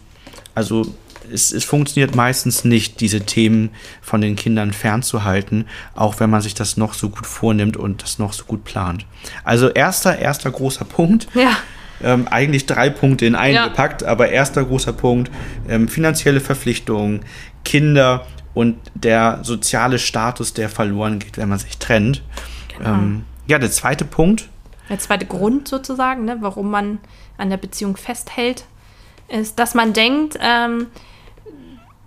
also 0.55 0.93
es, 1.31 1.53
es, 1.53 1.63
funktioniert 1.63 2.15
meistens 2.15 2.65
nicht, 2.65 2.99
diese 2.99 3.21
Themen 3.21 3.69
von 4.01 4.19
den 4.19 4.35
Kindern 4.35 4.73
fernzuhalten, 4.73 5.65
auch 5.95 6.19
wenn 6.19 6.29
man 6.29 6.41
sich 6.41 6.53
das 6.53 6.75
noch 6.75 6.93
so 6.93 7.09
gut 7.09 7.25
vornimmt 7.25 7.77
und 7.77 8.03
das 8.03 8.19
noch 8.19 8.33
so 8.33 8.43
gut 8.43 8.65
plant. 8.65 9.05
Also 9.43 9.69
erster, 9.69 10.19
erster 10.19 10.51
großer 10.51 10.85
Punkt. 10.85 11.27
Ja 11.33 11.55
ähm, 12.03 12.27
eigentlich 12.29 12.65
drei 12.65 12.89
Punkte 12.89 13.25
in 13.25 13.35
einen 13.35 13.55
ja. 13.55 13.67
gepackt, 13.67 14.03
aber 14.03 14.29
erster 14.29 14.63
großer 14.63 14.93
Punkt, 14.93 15.31
ähm, 15.67 15.87
finanzielle 15.87 16.39
Verpflichtungen, 16.39 17.21
Kinder 17.63 18.25
und 18.53 18.77
der 18.93 19.39
soziale 19.43 19.99
Status, 19.99 20.53
der 20.53 20.69
verloren 20.69 21.19
geht, 21.19 21.37
wenn 21.37 21.49
man 21.49 21.59
sich 21.59 21.77
trennt. 21.77 22.21
Genau. 22.77 22.89
Ähm, 22.89 23.25
ja, 23.47 23.59
der 23.59 23.71
zweite 23.71 24.05
Punkt. 24.05 24.49
Der 24.89 24.99
zweite 24.99 25.25
Grund 25.25 25.67
sozusagen, 25.67 26.25
ne, 26.25 26.37
warum 26.41 26.69
man 26.69 26.99
an 27.37 27.49
der 27.49 27.57
Beziehung 27.57 27.97
festhält, 27.97 28.65
ist, 29.27 29.57
dass 29.57 29.73
man 29.73 29.93
denkt, 29.93 30.37
ähm, 30.41 30.87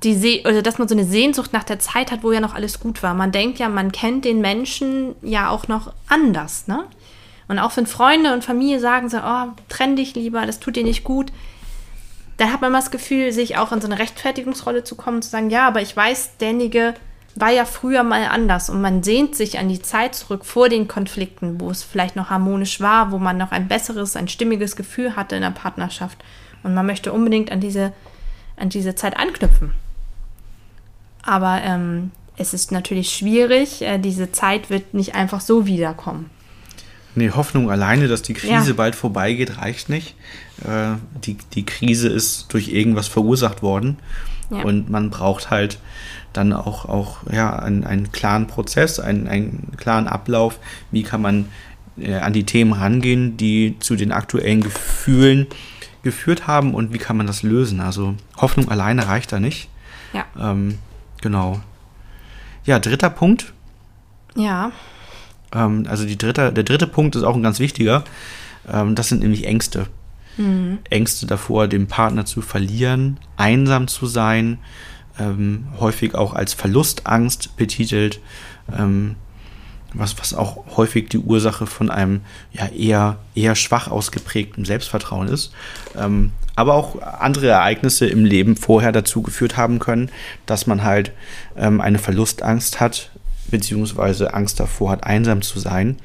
die 0.02 0.14
Se 0.14 0.40
oder 0.42 0.62
dass 0.62 0.78
man 0.78 0.88
so 0.88 0.94
eine 0.94 1.04
Sehnsucht 1.04 1.52
nach 1.52 1.64
der 1.64 1.78
Zeit 1.78 2.12
hat, 2.12 2.22
wo 2.22 2.30
ja 2.30 2.40
noch 2.40 2.54
alles 2.54 2.80
gut 2.80 3.02
war. 3.02 3.14
Man 3.14 3.32
denkt 3.32 3.58
ja, 3.58 3.68
man 3.68 3.92
kennt 3.92 4.24
den 4.24 4.40
Menschen 4.40 5.14
ja 5.22 5.48
auch 5.48 5.68
noch 5.68 5.92
anders, 6.08 6.68
ne? 6.68 6.84
Und 7.48 7.58
auch 7.58 7.76
wenn 7.76 7.86
Freunde 7.86 8.32
und 8.32 8.44
Familie 8.44 8.80
sagen 8.80 9.08
so, 9.08 9.18
oh, 9.18 9.46
trenn 9.68 9.96
dich 9.96 10.14
lieber, 10.14 10.44
das 10.46 10.60
tut 10.60 10.76
dir 10.76 10.84
nicht 10.84 11.04
gut, 11.04 11.32
dann 12.38 12.52
hat 12.52 12.60
man 12.60 12.72
mal 12.72 12.80
das 12.80 12.90
Gefühl, 12.90 13.32
sich 13.32 13.56
auch 13.56 13.72
in 13.72 13.80
so 13.80 13.86
eine 13.86 13.98
Rechtfertigungsrolle 13.98 14.84
zu 14.84 14.94
kommen, 14.94 15.22
zu 15.22 15.30
sagen, 15.30 15.50
ja, 15.50 15.66
aber 15.66 15.80
ich 15.80 15.96
weiß, 15.96 16.38
derjenige 16.38 16.94
war 17.34 17.50
ja 17.50 17.66
früher 17.66 18.02
mal 18.02 18.26
anders 18.26 18.70
und 18.70 18.80
man 18.80 19.02
sehnt 19.02 19.36
sich 19.36 19.58
an 19.58 19.68
die 19.68 19.80
Zeit 19.80 20.14
zurück 20.14 20.44
vor 20.44 20.68
den 20.68 20.88
Konflikten, 20.88 21.60
wo 21.60 21.70
es 21.70 21.82
vielleicht 21.82 22.16
noch 22.16 22.30
harmonisch 22.30 22.80
war, 22.80 23.12
wo 23.12 23.18
man 23.18 23.36
noch 23.36 23.52
ein 23.52 23.68
besseres, 23.68 24.16
ein 24.16 24.28
stimmiges 24.28 24.74
Gefühl 24.74 25.16
hatte 25.16 25.36
in 25.36 25.42
der 25.42 25.50
Partnerschaft 25.50 26.24
und 26.62 26.74
man 26.74 26.86
möchte 26.86 27.12
unbedingt 27.12 27.52
an 27.52 27.60
diese, 27.60 27.92
an 28.56 28.70
diese 28.70 28.94
Zeit 28.94 29.18
anknüpfen. 29.18 29.72
Aber 31.22 31.60
ähm, 31.62 32.10
es 32.38 32.54
ist 32.54 32.72
natürlich 32.72 33.10
schwierig. 33.10 33.82
Äh, 33.82 33.98
diese 33.98 34.32
Zeit 34.32 34.70
wird 34.70 34.94
nicht 34.94 35.14
einfach 35.14 35.40
so 35.40 35.66
wiederkommen. 35.66 36.30
Nee, 37.16 37.30
Hoffnung 37.30 37.70
alleine, 37.70 38.08
dass 38.08 38.22
die 38.22 38.34
Krise 38.34 38.68
ja. 38.68 38.74
bald 38.74 38.94
vorbeigeht, 38.94 39.58
reicht 39.58 39.88
nicht. 39.88 40.14
Äh, 40.64 40.96
die, 41.24 41.38
die 41.54 41.64
Krise 41.64 42.08
ist 42.08 42.52
durch 42.52 42.68
irgendwas 42.68 43.08
verursacht 43.08 43.62
worden. 43.62 43.96
Ja. 44.50 44.62
Und 44.62 44.90
man 44.90 45.10
braucht 45.10 45.50
halt 45.50 45.78
dann 46.34 46.52
auch, 46.52 46.84
auch 46.84 47.18
ja, 47.32 47.58
einen, 47.58 47.84
einen 47.84 48.12
klaren 48.12 48.46
Prozess, 48.46 49.00
einen, 49.00 49.28
einen 49.28 49.72
klaren 49.78 50.08
Ablauf. 50.08 50.58
Wie 50.90 51.02
kann 51.02 51.22
man 51.22 51.48
äh, 51.98 52.16
an 52.16 52.34
die 52.34 52.44
Themen 52.44 52.74
rangehen, 52.74 53.38
die 53.38 53.76
zu 53.80 53.96
den 53.96 54.12
aktuellen 54.12 54.60
Gefühlen 54.60 55.46
geführt 56.02 56.46
haben 56.46 56.74
und 56.74 56.92
wie 56.92 56.98
kann 56.98 57.16
man 57.16 57.26
das 57.26 57.42
lösen? 57.42 57.80
Also 57.80 58.14
Hoffnung 58.36 58.68
alleine 58.68 59.08
reicht 59.08 59.32
da 59.32 59.40
nicht. 59.40 59.68
Ja. 60.12 60.26
Ähm, 60.38 60.78
genau. 61.22 61.60
Ja, 62.64 62.78
dritter 62.78 63.10
Punkt. 63.10 63.54
Ja. 64.34 64.70
Ähm, 65.52 65.86
also 65.88 66.04
dritte, 66.06 66.52
der 66.52 66.64
dritte 66.64 66.86
Punkt 66.86 67.16
ist 67.16 67.22
auch 67.22 67.36
ein 67.36 67.42
ganz 67.42 67.58
wichtiger. 67.58 68.04
Ähm, 68.70 68.94
das 68.94 69.08
sind 69.08 69.22
nämlich 69.22 69.46
Ängste. 69.46 69.86
Mhm. 70.36 70.78
Ängste 70.90 71.26
davor, 71.26 71.68
den 71.68 71.86
Partner 71.86 72.24
zu 72.26 72.42
verlieren, 72.42 73.18
einsam 73.36 73.88
zu 73.88 74.06
sein, 74.06 74.58
ähm, 75.18 75.68
häufig 75.80 76.14
auch 76.14 76.34
als 76.34 76.52
Verlustangst 76.52 77.56
betitelt, 77.56 78.20
ähm, 78.76 79.16
was, 79.94 80.18
was 80.18 80.34
auch 80.34 80.76
häufig 80.76 81.08
die 81.08 81.18
Ursache 81.18 81.66
von 81.66 81.90
einem 81.90 82.20
ja, 82.52 82.66
eher, 82.66 83.18
eher 83.34 83.54
schwach 83.54 83.88
ausgeprägten 83.88 84.64
Selbstvertrauen 84.64 85.28
ist. 85.28 85.52
Ähm, 85.96 86.32
aber 86.54 86.74
auch 86.74 87.00
andere 87.00 87.48
Ereignisse 87.48 88.06
im 88.06 88.24
Leben 88.24 88.56
vorher 88.56 88.92
dazu 88.92 89.22
geführt 89.22 89.56
haben 89.56 89.78
können, 89.78 90.10
dass 90.44 90.66
man 90.66 90.82
halt 90.82 91.12
ähm, 91.56 91.80
eine 91.80 91.98
Verlustangst 91.98 92.80
hat, 92.80 93.10
beziehungsweise 93.50 94.34
Angst 94.34 94.60
davor 94.60 94.90
hat, 94.90 95.04
einsam 95.04 95.42
zu 95.42 95.58
sein. 95.58 95.96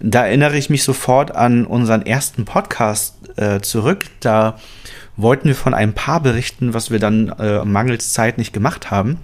Da 0.00 0.26
erinnere 0.26 0.56
ich 0.56 0.70
mich 0.70 0.82
sofort 0.82 1.34
an 1.34 1.66
unseren 1.66 2.04
ersten 2.04 2.44
Podcast 2.44 3.16
äh, 3.36 3.60
zurück. 3.60 4.06
Da 4.20 4.58
wollten 5.16 5.48
wir 5.48 5.54
von 5.54 5.74
einem 5.74 5.94
Paar 5.94 6.20
berichten, 6.20 6.74
was 6.74 6.90
wir 6.90 6.98
dann 6.98 7.28
äh, 7.38 7.64
mangels 7.64 8.12
Zeit 8.12 8.36
nicht 8.38 8.52
gemacht 8.52 8.90
haben. 8.90 9.18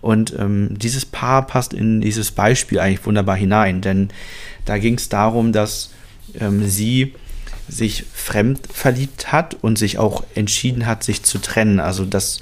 Und 0.00 0.34
ähm, 0.38 0.68
dieses 0.78 1.06
Paar 1.06 1.46
passt 1.46 1.72
in 1.72 2.00
dieses 2.00 2.30
Beispiel 2.30 2.78
eigentlich 2.78 3.06
wunderbar 3.06 3.36
hinein, 3.36 3.80
denn 3.80 4.08
da 4.64 4.78
ging 4.78 4.94
es 4.94 5.08
darum, 5.08 5.52
dass 5.52 5.90
ähm, 6.38 6.66
sie 6.68 7.14
sich 7.68 8.04
fremd 8.12 8.60
verliebt 8.72 9.32
hat 9.32 9.56
und 9.62 9.78
sich 9.78 9.98
auch 9.98 10.24
entschieden 10.34 10.86
hat, 10.86 11.04
sich 11.04 11.22
zu 11.22 11.38
trennen. 11.38 11.80
Also 11.80 12.04
das 12.04 12.40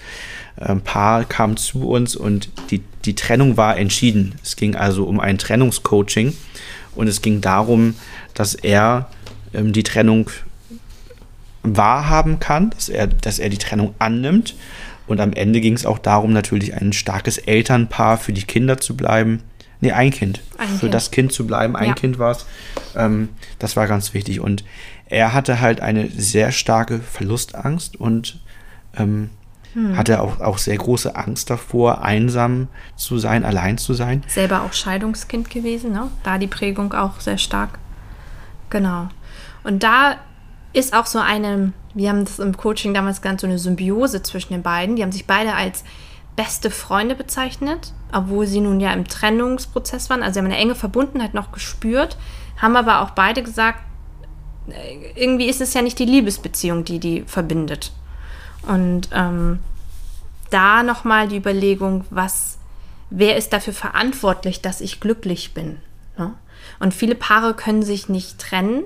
äh, 0.60 0.74
Paar 0.76 1.24
kam 1.24 1.56
zu 1.56 1.88
uns 1.88 2.16
und 2.16 2.50
die, 2.70 2.82
die 3.04 3.14
Trennung 3.14 3.56
war 3.56 3.76
entschieden. 3.76 4.34
Es 4.42 4.56
ging 4.56 4.76
also 4.76 5.04
um 5.04 5.20
ein 5.20 5.38
Trennungscoaching 5.38 6.34
und 6.94 7.08
es 7.08 7.22
ging 7.22 7.40
darum, 7.40 7.94
dass 8.34 8.54
er 8.54 9.08
ähm, 9.54 9.72
die 9.72 9.82
Trennung 9.82 10.30
wahrhaben 11.62 12.40
kann, 12.40 12.70
dass 12.70 12.88
er, 12.88 13.06
dass 13.06 13.38
er 13.38 13.48
die 13.48 13.58
Trennung 13.58 13.94
annimmt. 13.98 14.54
Und 15.06 15.20
am 15.20 15.32
Ende 15.32 15.60
ging 15.60 15.72
es 15.74 15.86
auch 15.86 15.98
darum, 15.98 16.32
natürlich 16.32 16.74
ein 16.74 16.92
starkes 16.92 17.38
Elternpaar 17.38 18.18
für 18.18 18.32
die 18.32 18.42
Kinder 18.42 18.78
zu 18.78 18.94
bleiben. 18.96 19.42
Nee, 19.80 19.92
ein 19.92 20.10
Kind. 20.10 20.42
Ein 20.58 20.68
für 20.68 20.80
kind. 20.80 20.94
das 20.94 21.10
Kind 21.10 21.32
zu 21.32 21.46
bleiben. 21.46 21.76
Ein 21.76 21.90
ja. 21.90 21.94
Kind 21.94 22.18
war 22.18 22.32
es. 22.32 22.46
Ähm, 22.96 23.30
das 23.58 23.76
war 23.76 23.86
ganz 23.86 24.12
wichtig. 24.12 24.40
Und 24.40 24.64
er 25.06 25.32
hatte 25.32 25.60
halt 25.60 25.80
eine 25.80 26.08
sehr 26.10 26.52
starke 26.52 26.98
Verlustangst 26.98 27.96
und 27.96 28.40
ähm, 28.96 29.30
hm. 29.78 29.96
hatte 29.96 30.20
auch, 30.20 30.40
auch 30.40 30.58
sehr 30.58 30.76
große 30.76 31.14
Angst 31.14 31.50
davor, 31.50 32.02
einsam 32.02 32.66
zu 32.96 33.18
sein, 33.18 33.44
allein 33.44 33.78
zu 33.78 33.94
sein. 33.94 34.24
Selber 34.26 34.62
auch 34.62 34.72
Scheidungskind 34.72 35.50
gewesen, 35.50 35.92
ne? 35.92 36.08
Da 36.24 36.38
die 36.38 36.48
Prägung 36.48 36.92
auch 36.92 37.20
sehr 37.20 37.38
stark. 37.38 37.78
Genau. 38.70 39.08
Und 39.62 39.84
da 39.84 40.16
ist 40.72 40.94
auch 40.94 41.06
so 41.06 41.20
eine, 41.20 41.72
wir 41.94 42.08
haben 42.08 42.24
das 42.24 42.40
im 42.40 42.56
Coaching 42.56 42.92
damals 42.92 43.22
genannt, 43.22 43.40
so 43.40 43.46
eine 43.46 43.58
Symbiose 43.58 44.22
zwischen 44.22 44.52
den 44.52 44.62
beiden. 44.62 44.96
Die 44.96 45.02
haben 45.02 45.12
sich 45.12 45.26
beide 45.26 45.54
als 45.54 45.84
beste 46.34 46.70
Freunde 46.70 47.14
bezeichnet, 47.14 47.92
obwohl 48.12 48.46
sie 48.46 48.60
nun 48.60 48.80
ja 48.80 48.92
im 48.92 49.06
Trennungsprozess 49.06 50.10
waren. 50.10 50.22
Also 50.22 50.34
sie 50.34 50.38
haben 50.40 50.46
eine 50.46 50.56
enge 50.56 50.74
Verbundenheit 50.74 51.34
noch 51.34 51.52
gespürt, 51.52 52.16
haben 52.60 52.76
aber 52.76 53.00
auch 53.02 53.10
beide 53.10 53.44
gesagt, 53.44 53.80
äh, 54.68 55.12
irgendwie 55.14 55.48
ist 55.48 55.60
es 55.60 55.72
ja 55.74 55.82
nicht 55.82 55.98
die 55.98 56.04
Liebesbeziehung, 56.04 56.84
die 56.84 56.98
die 56.98 57.22
verbindet. 57.26 57.92
Und 58.66 59.08
ähm, 59.12 59.60
da 60.50 60.82
nochmal 60.82 61.28
die 61.28 61.36
Überlegung, 61.36 62.04
was, 62.10 62.58
wer 63.10 63.36
ist 63.36 63.52
dafür 63.52 63.72
verantwortlich, 63.72 64.60
dass 64.62 64.80
ich 64.80 65.00
glücklich 65.00 65.54
bin? 65.54 65.78
Ne? 66.16 66.34
Und 66.80 66.94
viele 66.94 67.14
Paare 67.14 67.54
können 67.54 67.82
sich 67.82 68.08
nicht 68.08 68.38
trennen, 68.38 68.82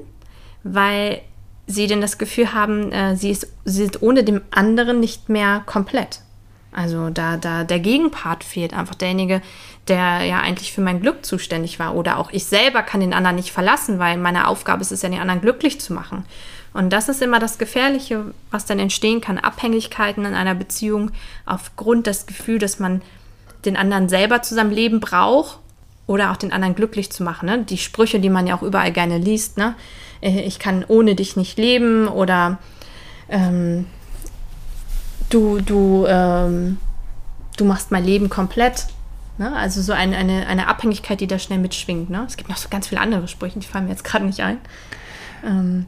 weil 0.62 1.23
sie 1.67 1.87
denn 1.87 2.00
das 2.00 2.19
Gefühl 2.19 2.52
haben, 2.52 2.93
äh, 2.93 3.17
sie, 3.17 3.31
ist, 3.31 3.49
sie 3.64 3.83
sind 3.83 4.02
ohne 4.02 4.25
dem 4.25 4.43
anderen 4.50 5.00
nicht 5.00 5.29
mehr 5.29 5.62
komplett. 5.67 6.21
Also 6.73 7.11
da, 7.11 7.37
da 7.37 7.64
der 7.64 7.81
Gegenpart 7.81 8.45
fehlt, 8.45 8.73
einfach 8.73 8.95
derjenige, 8.95 9.43
der 9.88 10.23
ja 10.25 10.41
eigentlich 10.41 10.73
für 10.73 10.81
mein 10.81 11.00
Glück 11.00 11.25
zuständig 11.25 11.79
war. 11.79 11.95
Oder 11.95 12.19
auch 12.19 12.31
ich 12.31 12.47
selber 12.47 12.83
kann 12.83 13.00
den 13.00 13.12
anderen 13.12 13.37
nicht 13.37 13.52
verlassen, 13.52 13.99
weil 13.99 14.17
meine 14.17 14.49
Aufgabe 14.49 14.81
ist 14.81 14.91
es 14.91 15.02
ja, 15.02 15.11
den 15.11 15.21
anderen 15.21 15.43
glücklich 15.43 15.81
zu 15.81 15.93
machen. 15.93 16.25
Und 16.73 16.93
das 16.93 17.09
ist 17.09 17.21
immer 17.21 17.38
das 17.38 17.59
Gefährliche, 17.59 18.33
was 18.50 18.64
dann 18.64 18.79
entstehen 18.79 19.21
kann. 19.21 19.38
Abhängigkeiten 19.38 20.25
in 20.25 20.35
einer 20.35 20.55
Beziehung 20.55 21.11
aufgrund 21.45 22.07
des 22.07 22.26
Gefühls, 22.26 22.62
dass 22.62 22.79
man 22.79 23.02
den 23.64 23.76
anderen 23.76 24.09
selber 24.09 24.43
zu 24.43 24.55
seinem 24.55 24.71
Leben 24.71 25.00
braucht 25.00 25.59
oder 26.07 26.33
auch 26.33 26.37
den 26.37 26.52
anderen 26.52 26.75
glücklich 26.75 27.12
zu 27.12 27.23
machen. 27.23 27.47
Ne? 27.47 27.64
Die 27.64 27.79
Sprüche, 27.79 28.21
die 28.21 28.31
man 28.31 28.47
ja 28.47 28.57
auch 28.57 28.62
überall 28.62 28.93
gerne 28.93 29.19
liest. 29.19 29.59
Ne? 29.59 29.75
Äh, 30.21 30.41
ich 30.41 30.59
kann 30.59 30.85
ohne 30.88 31.14
dich 31.14 31.37
nicht 31.37 31.59
leben 31.59 32.09
oder 32.09 32.59
ähm, 33.29 33.87
du, 35.31 35.61
du, 35.61 36.07
ähm, 36.09 36.79
du 37.57 37.64
machst 37.64 37.91
mein 37.91 38.05
Leben 38.05 38.31
komplett. 38.31 38.87
Ne? 39.38 39.55
Also 39.55 39.81
so 39.81 39.93
eine, 39.93 40.17
eine, 40.17 40.47
eine 40.47 40.69
Abhängigkeit, 40.69 41.21
die 41.21 41.26
da 41.26 41.38
schnell 41.38 41.59
mitschwingt. 41.59 42.11
Ne? 42.11 42.25
Es 42.26 42.37
gibt 42.37 42.50
noch 42.50 42.57
so 42.57 42.69
ganz 42.69 42.88
viele 42.88 43.00
andere 43.00 43.29
Sprüche, 43.29 43.59
die 43.59 43.67
fallen 43.67 43.85
mir 43.85 43.91
jetzt 43.91 44.05
gerade 44.05 44.25
nicht 44.25 44.41
ein. 44.41 44.59
Ähm, 45.45 45.87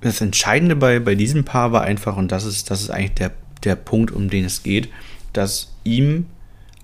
das 0.00 0.20
Entscheidende 0.20 0.76
bei, 0.76 1.00
bei 1.00 1.14
diesem 1.14 1.44
Paar 1.44 1.72
war 1.72 1.82
einfach, 1.82 2.16
und 2.16 2.32
das 2.32 2.44
ist, 2.44 2.70
das 2.70 2.82
ist 2.82 2.90
eigentlich 2.90 3.14
der, 3.14 3.32
der 3.64 3.76
Punkt, 3.76 4.10
um 4.10 4.28
den 4.28 4.44
es 4.44 4.62
geht, 4.62 4.88
dass 5.32 5.72
ihm 5.84 6.26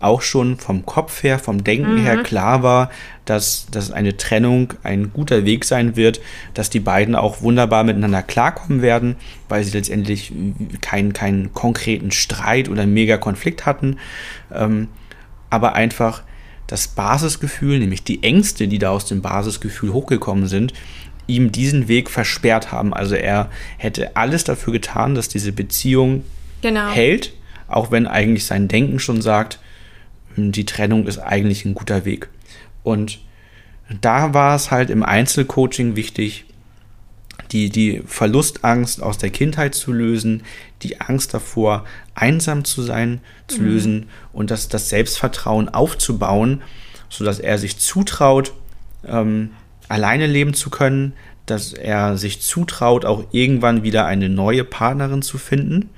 auch 0.03 0.21
schon 0.21 0.57
vom 0.59 0.85
Kopf 0.85 1.23
her, 1.23 1.39
vom 1.39 1.63
Denken 1.63 1.95
mhm. 1.95 2.03
her 2.03 2.23
klar 2.23 2.63
war, 2.63 2.91
dass, 3.25 3.67
dass 3.71 3.93
eine 3.93 4.17
Trennung 4.17 4.75
ein 4.83 5.13
guter 5.13 5.45
Weg 5.45 5.65
sein 5.65 5.95
wird, 5.95 6.21
dass 6.55 6.71
die 6.71 6.81
beiden 6.81 7.15
auch 7.15 7.41
wunderbar 7.41 7.85
miteinander 7.85 8.23
klarkommen 8.23 8.83
werden, 8.83 9.15
weil 9.49 9.63
sie 9.63 9.71
letztendlich 9.71 10.33
keinen, 10.81 11.13
keinen 11.13 11.53
konkreten 11.53 12.11
Streit 12.11 12.69
oder 12.69 12.85
mega 12.85 13.17
Konflikt 13.17 13.65
hatten, 13.65 13.99
ähm, 14.53 14.89
aber 15.51 15.75
einfach 15.75 16.25
das 16.67 16.89
Basisgefühl, 16.89 17.79
nämlich 17.79 18.03
die 18.03 18.23
Ängste, 18.23 18.67
die 18.67 18.79
da 18.79 18.91
aus 18.91 19.05
dem 19.05 19.23
Basisgefühl 19.23 19.93
hochgekommen 19.93 20.49
sind, 20.49 20.73
ihm 21.27 21.53
diesen 21.53 21.89
Weg 21.89 22.11
versperrt 22.11 22.73
haben. 22.73 22.93
Also 22.93 23.15
er 23.15 23.51
hätte 23.79 24.17
alles 24.17 24.45
dafür 24.45 24.73
getan, 24.73 25.15
dass 25.15 25.29
diese 25.29 25.53
Beziehung 25.53 26.25
genau. 26.61 26.91
hält, 26.91 27.33
auch 27.69 27.91
wenn 27.91 28.07
eigentlich 28.07 28.47
sein 28.47 28.69
Denken 28.69 28.99
schon 28.99 29.23
sagt, 29.23 29.59
die 30.37 30.67
Trennung 30.67 31.07
ist 31.07 31.19
eigentlich 31.19 31.65
ein 31.65 31.75
guter 31.75 32.05
Weg. 32.05 32.29
Und 32.83 33.21
da 34.01 34.35
war 34.35 34.57
es 34.57 34.71
halt 34.71 34.91
im 34.91 35.03
Einzelcoaching 35.03 35.97
wichtig, 35.97 36.47
die, 37.51 37.69
die 37.69 38.03
Verlustangst 38.07 39.03
aus 39.03 39.19
der 39.19 39.31
Kindheit 39.31 39.75
zu 39.75 39.93
lösen, 39.93 40.43
die 40.83 41.01
Angst 41.01 41.35
davor, 41.35 41.85
einsam 42.15 42.65
zu 42.65 42.83
sein, 42.83 43.21
zu 43.47 43.61
mhm. 43.61 43.67
lösen 43.67 44.09
und 44.33 44.51
das, 44.51 44.69
das 44.69 44.89
Selbstvertrauen 44.89 45.69
aufzubauen, 45.69 46.63
sodass 47.11 47.39
er 47.39 47.59
sich 47.59 47.79
zutraut, 47.79 48.55
ähm, 49.07 49.51
alleine 49.93 50.27
leben 50.27 50.55
zu 50.55 50.71
können, 50.71 51.13
dass 51.45 51.75
er 51.75 52.17
sich 52.17 52.41
zutraut, 52.41 53.05
auch 53.05 53.25
irgendwann 53.31 53.83
wieder 53.83 54.07
eine 54.07 54.31
neue 54.31 54.65
Partnerin 54.65 55.21
zu 55.21 55.37
finden 55.37 55.91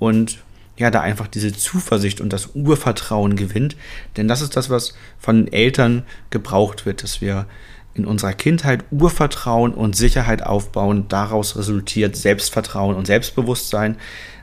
und 0.00 0.38
ja, 0.76 0.90
da 0.90 1.00
einfach 1.00 1.28
diese 1.28 1.52
Zuversicht 1.52 2.20
und 2.20 2.32
das 2.32 2.50
Urvertrauen 2.54 3.36
gewinnt. 3.36 3.76
Denn 4.16 4.28
das 4.28 4.42
ist 4.42 4.56
das, 4.56 4.70
was 4.70 4.94
von 5.18 5.52
Eltern 5.52 6.02
gebraucht 6.30 6.84
wird, 6.84 7.02
dass 7.02 7.20
wir 7.20 7.46
in 7.94 8.06
unserer 8.06 8.32
Kindheit 8.32 8.84
Urvertrauen 8.90 9.72
und 9.72 9.96
Sicherheit 9.96 10.44
aufbauen. 10.44 11.06
Daraus 11.08 11.56
resultiert 11.56 12.16
Selbstvertrauen 12.16 12.96
und 12.96 13.06
Selbstbewusstsein. 13.06 13.96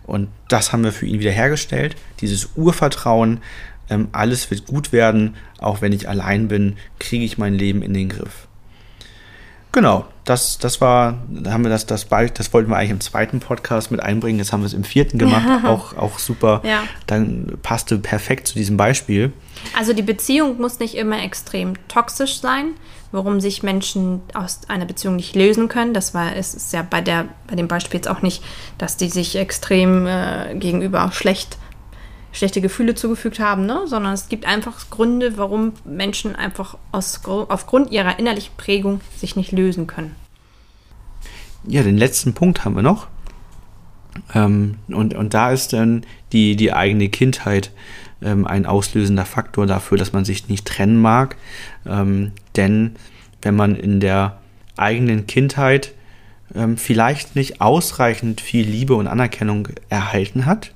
Und 0.04 0.28
das 0.50 0.72
haben 0.72 0.84
wir 0.84 0.92
für 0.92 1.06
ihn 1.06 1.20
wiederhergestellt. 1.20 1.96
Dieses 2.20 2.50
Urvertrauen, 2.56 3.40
ähm, 3.90 4.10
alles 4.12 4.52
wird 4.52 4.66
gut 4.66 4.92
werden. 4.92 5.36
Auch 5.58 5.82
wenn 5.82 5.94
ich 5.94 6.08
allein 6.10 6.48
bin, 6.48 6.76
kriege 7.00 7.26
ich 7.26 7.38
mein 7.38 7.54
Leben 7.54 7.82
in 7.82 7.94
den 7.94 8.10
Griff. 8.10 8.48
Genau, 9.76 10.06
das, 10.24 10.58
das 10.58 10.80
war, 10.80 11.18
haben 11.48 11.66
wir 11.66 11.70
das, 11.70 11.86
das, 11.86 12.08
das 12.08 12.54
wollten 12.54 12.70
wir 12.70 12.78
eigentlich 12.78 12.92
im 12.92 13.02
zweiten 13.02 13.42
Podcast 13.42 13.92
mit 13.92 14.00
einbringen. 14.00 14.40
Jetzt 14.40 14.54
haben 14.54 14.62
wir 14.62 14.68
es 14.68 14.74
im 14.74 14.86
vierten 14.86 15.18
gemacht, 15.18 15.46
auch, 15.66 15.98
auch 15.98 16.18
super. 16.18 16.62
Ja. 16.64 16.84
Dann 17.08 17.58
passte 17.62 18.00
perfekt 18.00 18.48
zu 18.48 18.54
diesem 18.54 18.78
Beispiel. 18.78 19.34
Also 19.78 19.92
die 19.92 20.02
Beziehung 20.02 20.62
muss 20.62 20.80
nicht 20.80 20.96
immer 20.96 21.22
extrem 21.22 21.74
toxisch 21.90 22.40
sein, 22.40 22.68
warum 23.12 23.42
sich 23.42 23.64
Menschen 23.64 24.22
aus 24.34 24.62
einer 24.70 24.86
Beziehung 24.86 25.18
nicht 25.18 25.36
lösen 25.36 25.68
können. 25.68 25.94
Das 25.94 26.14
war 26.14 26.34
es 26.38 26.54
ist 26.54 26.72
ja 26.72 26.82
bei 26.90 27.02
der 27.02 27.26
bei 27.48 27.58
dem 27.58 27.68
Beispiel 27.68 27.98
jetzt 27.98 28.08
auch 28.08 28.22
nicht, 28.22 28.42
dass 28.78 28.96
die 28.96 29.10
sich 29.10 29.36
extrem 29.36 30.08
äh, 30.08 30.56
gegenüber 30.56 31.04
auch 31.04 31.12
schlecht 31.12 31.58
schlechte 32.36 32.62
Gefühle 32.62 32.96
zugefügt 32.96 33.40
haben, 33.40 33.66
ne? 33.66 33.82
sondern 33.86 34.14
es 34.14 34.28
gibt 34.28 34.46
einfach 34.46 34.90
Gründe, 34.90 35.38
warum 35.38 35.74
Menschen 35.86 36.36
einfach 36.36 36.78
aus, 36.92 37.22
aufgrund 37.26 37.92
ihrer 37.92 38.20
innerlichen 38.20 38.54
Prägung 38.58 39.02
sich 39.16 39.36
nicht 39.36 39.52
lösen 39.52 39.88
können. 39.88 40.16
Ja, 41.68 41.82
den 41.82 41.98
letzten 41.98 42.34
Punkt 42.34 42.66
haben 42.66 42.76
wir 42.76 42.84
noch. 42.84 43.08
Ähm, 44.34 44.76
und, 44.88 45.14
und 45.14 45.34
da 45.34 45.52
ist 45.52 45.74
dann 45.74 46.06
die, 46.32 46.56
die 46.56 46.74
eigene 46.74 47.10
Kindheit 47.10 47.72
ähm, 48.22 48.46
ein 48.46 48.66
auslösender 48.66 49.26
Faktor 49.26 49.66
dafür, 49.66 49.98
dass 49.98 50.14
man 50.14 50.26
sich 50.26 50.48
nicht 50.50 50.66
trennen 50.66 51.02
mag. 51.02 51.38
Ähm, 51.86 52.34
denn 52.56 52.96
wenn 53.42 53.56
man 53.56 53.76
in 53.76 54.00
der 54.00 54.40
eigenen 54.78 55.26
Kindheit 55.26 55.94
ähm, 56.54 56.78
vielleicht 56.78 57.36
nicht 57.36 57.62
ausreichend 57.62 58.42
viel 58.42 58.68
Liebe 58.68 58.96
und 58.96 59.08
Anerkennung 59.08 59.70
erhalten 59.90 60.46
hat, 60.46 60.72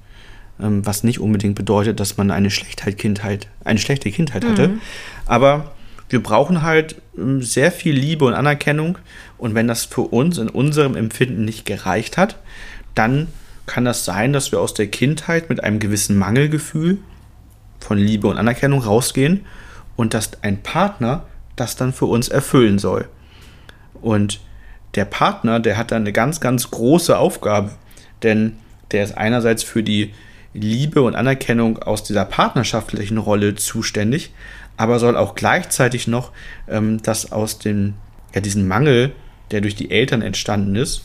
was 0.59 1.03
nicht 1.03 1.19
unbedingt 1.19 1.55
bedeutet, 1.55 1.99
dass 1.99 2.17
man 2.17 2.31
eine 2.31 2.51
schlechte 2.51 2.91
Kindheit, 2.93 3.47
eine 3.63 3.79
schlechte 3.79 4.11
Kindheit 4.11 4.45
hatte. 4.45 4.67
Mhm. 4.69 4.81
Aber 5.25 5.71
wir 6.09 6.21
brauchen 6.21 6.63
halt 6.63 6.95
ähm, 7.17 7.41
sehr 7.41 7.71
viel 7.71 7.95
Liebe 7.95 8.25
und 8.25 8.33
Anerkennung. 8.33 8.97
Und 9.37 9.55
wenn 9.55 9.67
das 9.67 9.85
für 9.85 10.01
uns 10.01 10.37
in 10.37 10.49
unserem 10.49 10.95
Empfinden 10.95 11.45
nicht 11.45 11.65
gereicht 11.65 12.17
hat, 12.17 12.37
dann 12.95 13.27
kann 13.65 13.85
das 13.85 14.03
sein, 14.03 14.33
dass 14.33 14.51
wir 14.51 14.59
aus 14.59 14.73
der 14.73 14.87
Kindheit 14.87 15.49
mit 15.49 15.63
einem 15.63 15.79
gewissen 15.79 16.17
Mangelgefühl 16.17 16.97
von 17.79 17.97
Liebe 17.97 18.27
und 18.27 18.37
Anerkennung 18.37 18.81
rausgehen 18.81 19.45
und 19.95 20.13
dass 20.13 20.43
ein 20.43 20.61
Partner 20.61 21.25
das 21.55 21.75
dann 21.75 21.93
für 21.93 22.05
uns 22.05 22.27
erfüllen 22.27 22.79
soll. 22.79 23.07
Und 24.01 24.39
der 24.95 25.05
Partner, 25.05 25.59
der 25.59 25.77
hat 25.77 25.91
dann 25.91 26.01
eine 26.01 26.13
ganz, 26.13 26.41
ganz 26.41 26.71
große 26.71 27.17
Aufgabe, 27.17 27.71
denn 28.23 28.57
der 28.91 29.03
ist 29.03 29.17
einerseits 29.17 29.63
für 29.63 29.83
die 29.83 30.13
Liebe 30.59 31.01
und 31.01 31.15
Anerkennung 31.15 31.79
aus 31.79 32.03
dieser 32.03 32.25
partnerschaftlichen 32.25 33.17
Rolle 33.17 33.55
zuständig, 33.55 34.31
aber 34.77 34.99
soll 34.99 35.17
auch 35.17 35.35
gleichzeitig 35.35 36.07
noch 36.07 36.31
ähm, 36.67 37.01
das 37.01 37.31
aus 37.31 37.59
dem, 37.59 37.95
ja, 38.33 38.41
diesen 38.41 38.67
Mangel, 38.67 39.11
der 39.51 39.61
durch 39.61 39.75
die 39.75 39.91
Eltern 39.91 40.21
entstanden 40.21 40.75
ist, 40.75 41.03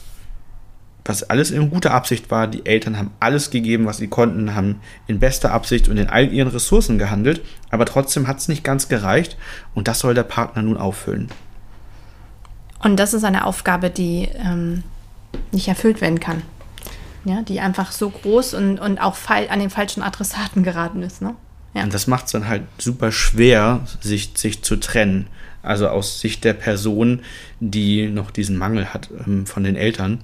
was 1.04 1.22
alles 1.24 1.50
in 1.50 1.70
guter 1.70 1.92
Absicht 1.92 2.30
war. 2.30 2.46
Die 2.46 2.64
Eltern 2.66 2.98
haben 2.98 3.10
alles 3.20 3.50
gegeben, 3.50 3.86
was 3.86 3.98
sie 3.98 4.08
konnten, 4.08 4.54
haben 4.54 4.80
in 5.06 5.18
bester 5.18 5.52
Absicht 5.52 5.88
und 5.88 5.96
in 5.96 6.08
all 6.08 6.32
ihren 6.32 6.48
Ressourcen 6.48 6.98
gehandelt, 6.98 7.42
aber 7.70 7.84
trotzdem 7.84 8.26
hat 8.26 8.38
es 8.38 8.48
nicht 8.48 8.64
ganz 8.64 8.88
gereicht 8.88 9.36
und 9.74 9.88
das 9.88 9.98
soll 9.98 10.14
der 10.14 10.22
Partner 10.22 10.62
nun 10.62 10.76
auffüllen. 10.76 11.28
Und 12.82 12.96
das 12.96 13.14
ist 13.14 13.24
eine 13.24 13.46
Aufgabe, 13.46 13.90
die 13.90 14.28
ähm, 14.34 14.82
nicht 15.52 15.68
erfüllt 15.68 16.00
werden 16.00 16.20
kann 16.20 16.42
ja, 17.24 17.42
die 17.42 17.60
einfach 17.60 17.92
so 17.92 18.10
groß 18.10 18.54
und, 18.54 18.78
und 18.78 18.98
auch 18.98 19.16
an 19.28 19.58
den 19.58 19.70
falschen 19.70 20.02
Adressaten 20.02 20.62
geraten 20.62 21.02
ist. 21.02 21.22
Ne? 21.22 21.34
Ja. 21.74 21.82
Und 21.82 21.94
das 21.94 22.06
macht 22.06 22.26
es 22.26 22.32
dann 22.32 22.48
halt 22.48 22.62
super 22.78 23.12
schwer, 23.12 23.80
sich, 24.00 24.32
sich 24.34 24.62
zu 24.62 24.76
trennen. 24.76 25.26
Also 25.62 25.88
aus 25.88 26.20
Sicht 26.20 26.44
der 26.44 26.52
Person, 26.52 27.22
die 27.58 28.08
noch 28.08 28.30
diesen 28.30 28.56
Mangel 28.56 28.92
hat 28.92 29.08
ähm, 29.26 29.46
von 29.46 29.64
den 29.64 29.76
Eltern. 29.76 30.22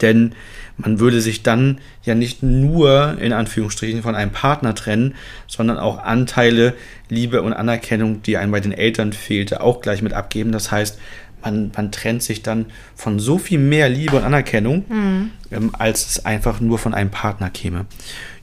Denn 0.00 0.34
man 0.76 0.98
würde 0.98 1.20
sich 1.20 1.42
dann 1.42 1.78
ja 2.02 2.14
nicht 2.14 2.42
nur 2.42 3.16
in 3.20 3.32
Anführungsstrichen 3.32 4.02
von 4.02 4.14
einem 4.14 4.32
Partner 4.32 4.74
trennen, 4.74 5.14
sondern 5.46 5.78
auch 5.78 5.98
Anteile, 5.98 6.74
Liebe 7.08 7.42
und 7.42 7.52
Anerkennung, 7.52 8.22
die 8.22 8.36
einem 8.36 8.52
bei 8.52 8.60
den 8.60 8.72
Eltern 8.72 9.12
fehlte, 9.12 9.60
auch 9.60 9.80
gleich 9.80 10.02
mit 10.02 10.12
abgeben. 10.12 10.52
Das 10.52 10.70
heißt, 10.70 10.98
man, 11.44 11.70
man 11.76 11.92
trennt 11.92 12.22
sich 12.22 12.42
dann 12.42 12.66
von 12.94 13.18
so 13.18 13.38
viel 13.38 13.58
mehr 13.58 13.88
Liebe 13.88 14.16
und 14.16 14.24
Anerkennung, 14.24 14.84
mhm. 14.88 15.30
ähm, 15.50 15.70
als 15.78 16.06
es 16.06 16.24
einfach 16.24 16.60
nur 16.60 16.78
von 16.78 16.94
einem 16.94 17.10
Partner 17.10 17.50
käme. 17.50 17.86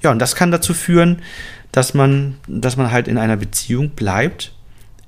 Ja, 0.01 0.11
und 0.11 0.19
das 0.19 0.35
kann 0.35 0.51
dazu 0.51 0.73
führen, 0.73 1.21
dass 1.71 1.93
man, 1.93 2.35
dass 2.47 2.77
man 2.77 2.91
halt 2.91 3.07
in 3.07 3.17
einer 3.17 3.37
Beziehung 3.37 3.89
bleibt, 3.91 4.53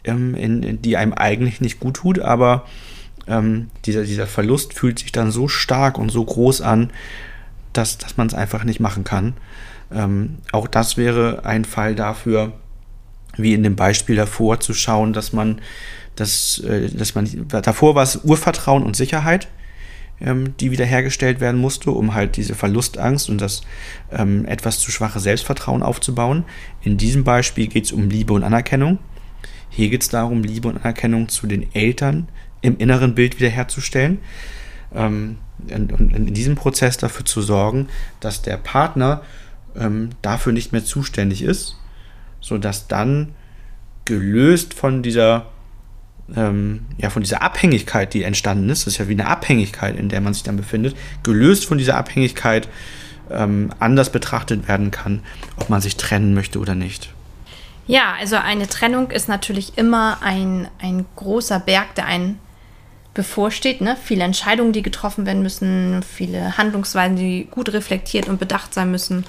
ähm, 0.03 0.35
in, 0.35 0.63
in, 0.63 0.81
die 0.81 0.97
einem 0.97 1.13
eigentlich 1.13 1.61
nicht 1.61 1.79
gut 1.79 1.95
tut, 1.97 2.19
aber 2.19 2.65
ähm, 3.27 3.69
dieser, 3.85 4.03
dieser 4.03 4.27
Verlust 4.27 4.73
fühlt 4.73 4.99
sich 4.99 5.11
dann 5.11 5.31
so 5.31 5.47
stark 5.47 5.97
und 5.97 6.09
so 6.09 6.23
groß 6.23 6.61
an, 6.61 6.91
dass, 7.73 7.97
dass 7.97 8.17
man 8.17 8.27
es 8.27 8.33
einfach 8.33 8.63
nicht 8.63 8.79
machen 8.79 9.03
kann. 9.03 9.33
Ähm, 9.91 10.37
auch 10.51 10.67
das 10.67 10.97
wäre 10.97 11.45
ein 11.45 11.65
Fall 11.65 11.95
dafür, 11.95 12.53
wie 13.37 13.53
in 13.53 13.63
dem 13.63 13.75
Beispiel 13.75 14.15
davor, 14.15 14.59
zu 14.59 14.73
schauen, 14.73 15.13
dass 15.13 15.33
man 15.33 15.61
dass, 16.15 16.59
äh, 16.59 16.89
dass 16.89 17.15
man 17.15 17.27
davor 17.47 17.95
war 17.95 18.03
es 18.03 18.17
Urvertrauen 18.23 18.83
und 18.83 18.95
Sicherheit, 18.95 19.47
ähm, 20.21 20.55
die 20.57 20.71
wiederhergestellt 20.71 21.39
werden 21.39 21.59
musste, 21.59 21.91
um 21.91 22.13
halt 22.13 22.37
diese 22.37 22.55
Verlustangst 22.55 23.29
und 23.29 23.39
das 23.39 23.61
ähm, 24.11 24.45
etwas 24.45 24.79
zu 24.79 24.91
schwache 24.91 25.19
Selbstvertrauen 25.19 25.83
aufzubauen. 25.83 26.45
In 26.81 26.97
diesem 26.97 27.23
Beispiel 27.23 27.67
geht 27.67 27.85
es 27.85 27.91
um 27.91 28.09
Liebe 28.09 28.33
und 28.33 28.43
Anerkennung. 28.43 28.99
Hier 29.69 29.89
geht 29.89 30.03
es 30.03 30.09
darum, 30.09 30.43
Liebe 30.43 30.67
und 30.67 30.77
Anerkennung 30.77 31.29
zu 31.29 31.47
den 31.47 31.73
Eltern 31.73 32.29
im 32.61 32.77
inneren 32.77 33.15
Bild 33.15 33.39
wiederherzustellen. 33.39 34.19
Ähm, 34.93 35.37
und, 35.71 35.93
und 35.93 36.13
in 36.13 36.33
diesem 36.33 36.55
Prozess 36.55 36.97
dafür 36.97 37.25
zu 37.25 37.41
sorgen, 37.41 37.87
dass 38.19 38.41
der 38.41 38.57
Partner 38.57 39.23
ähm, 39.75 40.09
dafür 40.21 40.53
nicht 40.53 40.71
mehr 40.71 40.85
zuständig 40.85 41.41
ist, 41.41 41.77
sodass 42.43 42.87
dann 42.87 43.33
gelöst 44.05 44.73
von 44.73 45.01
dieser 45.01 45.47
ähm, 46.35 46.85
ja, 46.97 47.09
von 47.09 47.23
dieser 47.23 47.41
Abhängigkeit, 47.41 48.13
die 48.13 48.23
entstanden 48.23 48.69
ist, 48.69 48.85
das 48.85 48.93
ist 48.93 48.97
ja 48.99 49.07
wie 49.07 49.13
eine 49.13 49.27
Abhängigkeit, 49.27 49.97
in 49.97 50.09
der 50.09 50.21
man 50.21 50.33
sich 50.33 50.43
dann 50.43 50.57
befindet, 50.57 50.95
gelöst 51.23 51.65
von 51.65 51.77
dieser 51.77 51.97
Abhängigkeit 51.97 52.69
ähm, 53.29 53.71
anders 53.79 54.11
betrachtet 54.11 54.67
werden 54.67 54.91
kann, 54.91 55.21
ob 55.57 55.69
man 55.69 55.81
sich 55.81 55.97
trennen 55.97 56.33
möchte 56.33 56.59
oder 56.59 56.75
nicht. 56.75 57.09
Ja, 57.87 58.13
also 58.17 58.37
eine 58.37 58.67
Trennung 58.67 59.11
ist 59.11 59.27
natürlich 59.27 59.77
immer 59.77 60.19
ein, 60.21 60.69
ein 60.81 61.05
großer 61.15 61.59
Berg, 61.59 61.95
der 61.95 62.05
einen 62.05 62.39
bevorsteht. 63.13 63.81
Ne? 63.81 63.97
Viele 64.01 64.23
Entscheidungen, 64.23 64.71
die 64.71 64.81
getroffen 64.81 65.25
werden 65.25 65.43
müssen, 65.43 66.01
viele 66.03 66.57
Handlungsweisen, 66.57 67.17
die 67.17 67.47
gut 67.51 67.71
reflektiert 67.73 68.29
und 68.29 68.39
bedacht 68.39 68.73
sein 68.73 68.91
müssen. 68.91 69.25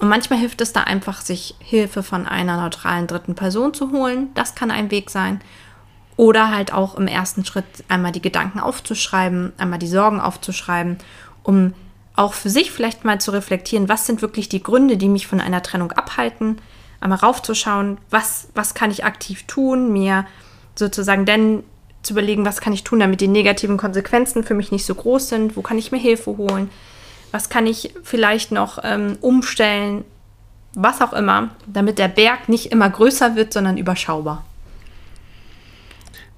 Und 0.00 0.08
manchmal 0.08 0.38
hilft 0.38 0.62
es 0.62 0.72
da 0.72 0.82
einfach, 0.82 1.20
sich 1.20 1.54
Hilfe 1.58 2.02
von 2.02 2.26
einer 2.26 2.60
neutralen 2.60 3.06
dritten 3.06 3.34
Person 3.34 3.74
zu 3.74 3.92
holen. 3.92 4.30
Das 4.34 4.54
kann 4.54 4.70
ein 4.70 4.90
Weg 4.90 5.10
sein. 5.10 5.40
Oder 6.16 6.50
halt 6.50 6.72
auch 6.72 6.94
im 6.96 7.06
ersten 7.06 7.44
Schritt 7.44 7.66
einmal 7.88 8.10
die 8.10 8.22
Gedanken 8.22 8.60
aufzuschreiben, 8.60 9.52
einmal 9.58 9.78
die 9.78 9.86
Sorgen 9.86 10.20
aufzuschreiben, 10.20 10.98
um 11.42 11.74
auch 12.16 12.32
für 12.32 12.50
sich 12.50 12.72
vielleicht 12.72 13.04
mal 13.04 13.20
zu 13.20 13.30
reflektieren, 13.30 13.88
was 13.88 14.06
sind 14.06 14.20
wirklich 14.22 14.48
die 14.48 14.62
Gründe, 14.62 14.96
die 14.96 15.08
mich 15.08 15.26
von 15.26 15.40
einer 15.40 15.62
Trennung 15.62 15.92
abhalten, 15.92 16.60
einmal 17.00 17.18
raufzuschauen, 17.18 17.98
was, 18.10 18.48
was 18.54 18.74
kann 18.74 18.90
ich 18.90 19.04
aktiv 19.04 19.44
tun, 19.46 19.92
mir 19.92 20.26
sozusagen 20.74 21.24
denn 21.24 21.62
zu 22.02 22.14
überlegen, 22.14 22.46
was 22.46 22.60
kann 22.60 22.72
ich 22.72 22.84
tun, 22.84 23.00
damit 23.00 23.20
die 23.20 23.28
negativen 23.28 23.76
Konsequenzen 23.76 24.44
für 24.44 24.54
mich 24.54 24.72
nicht 24.72 24.86
so 24.86 24.94
groß 24.94 25.28
sind, 25.28 25.56
wo 25.56 25.62
kann 25.62 25.78
ich 25.78 25.92
mir 25.92 25.98
Hilfe 25.98 26.36
holen, 26.36 26.70
was 27.32 27.48
kann 27.48 27.66
ich 27.66 27.94
vielleicht 28.02 28.52
noch 28.52 28.78
ähm, 28.82 29.16
umstellen, 29.20 30.04
was 30.74 31.00
auch 31.00 31.12
immer, 31.12 31.50
damit 31.66 31.98
der 31.98 32.08
Berg 32.08 32.48
nicht 32.48 32.66
immer 32.72 32.88
größer 32.88 33.36
wird, 33.36 33.52
sondern 33.52 33.76
überschaubar. 33.76 34.44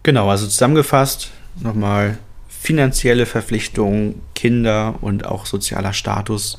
Genau, 0.03 0.29
also 0.31 0.47
zusammengefasst 0.47 1.31
nochmal 1.61 2.19
finanzielle 2.49 3.27
Verpflichtungen, 3.27 4.23
Kinder 4.35 4.95
und 5.01 5.27
auch 5.27 5.47
sozialer 5.47 5.93
Status. 5.93 6.59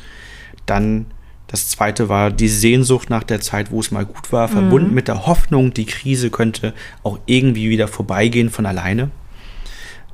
Dann 0.66 1.08
das 1.48 1.70
zweite 1.70 2.10
war 2.10 2.32
die 2.32 2.48
Sehnsucht 2.48 3.10
nach 3.10 3.24
der 3.24 3.40
Zeit, 3.40 3.70
wo 3.70 3.80
es 3.80 3.92
mal 3.92 4.06
gut 4.06 4.32
war, 4.32 4.48
mhm. 4.48 4.52
verbunden 4.54 4.94
mit 4.94 5.08
der 5.08 5.28
Hoffnung, 5.28 5.74
die 5.74 5.86
Krise 5.86 6.30
könnte 6.30 6.74
auch 7.04 7.20
irgendwie 7.26 7.70
wieder 7.70 7.88
vorbeigehen 7.88 8.50
von 8.50 8.66
alleine. 8.66 9.12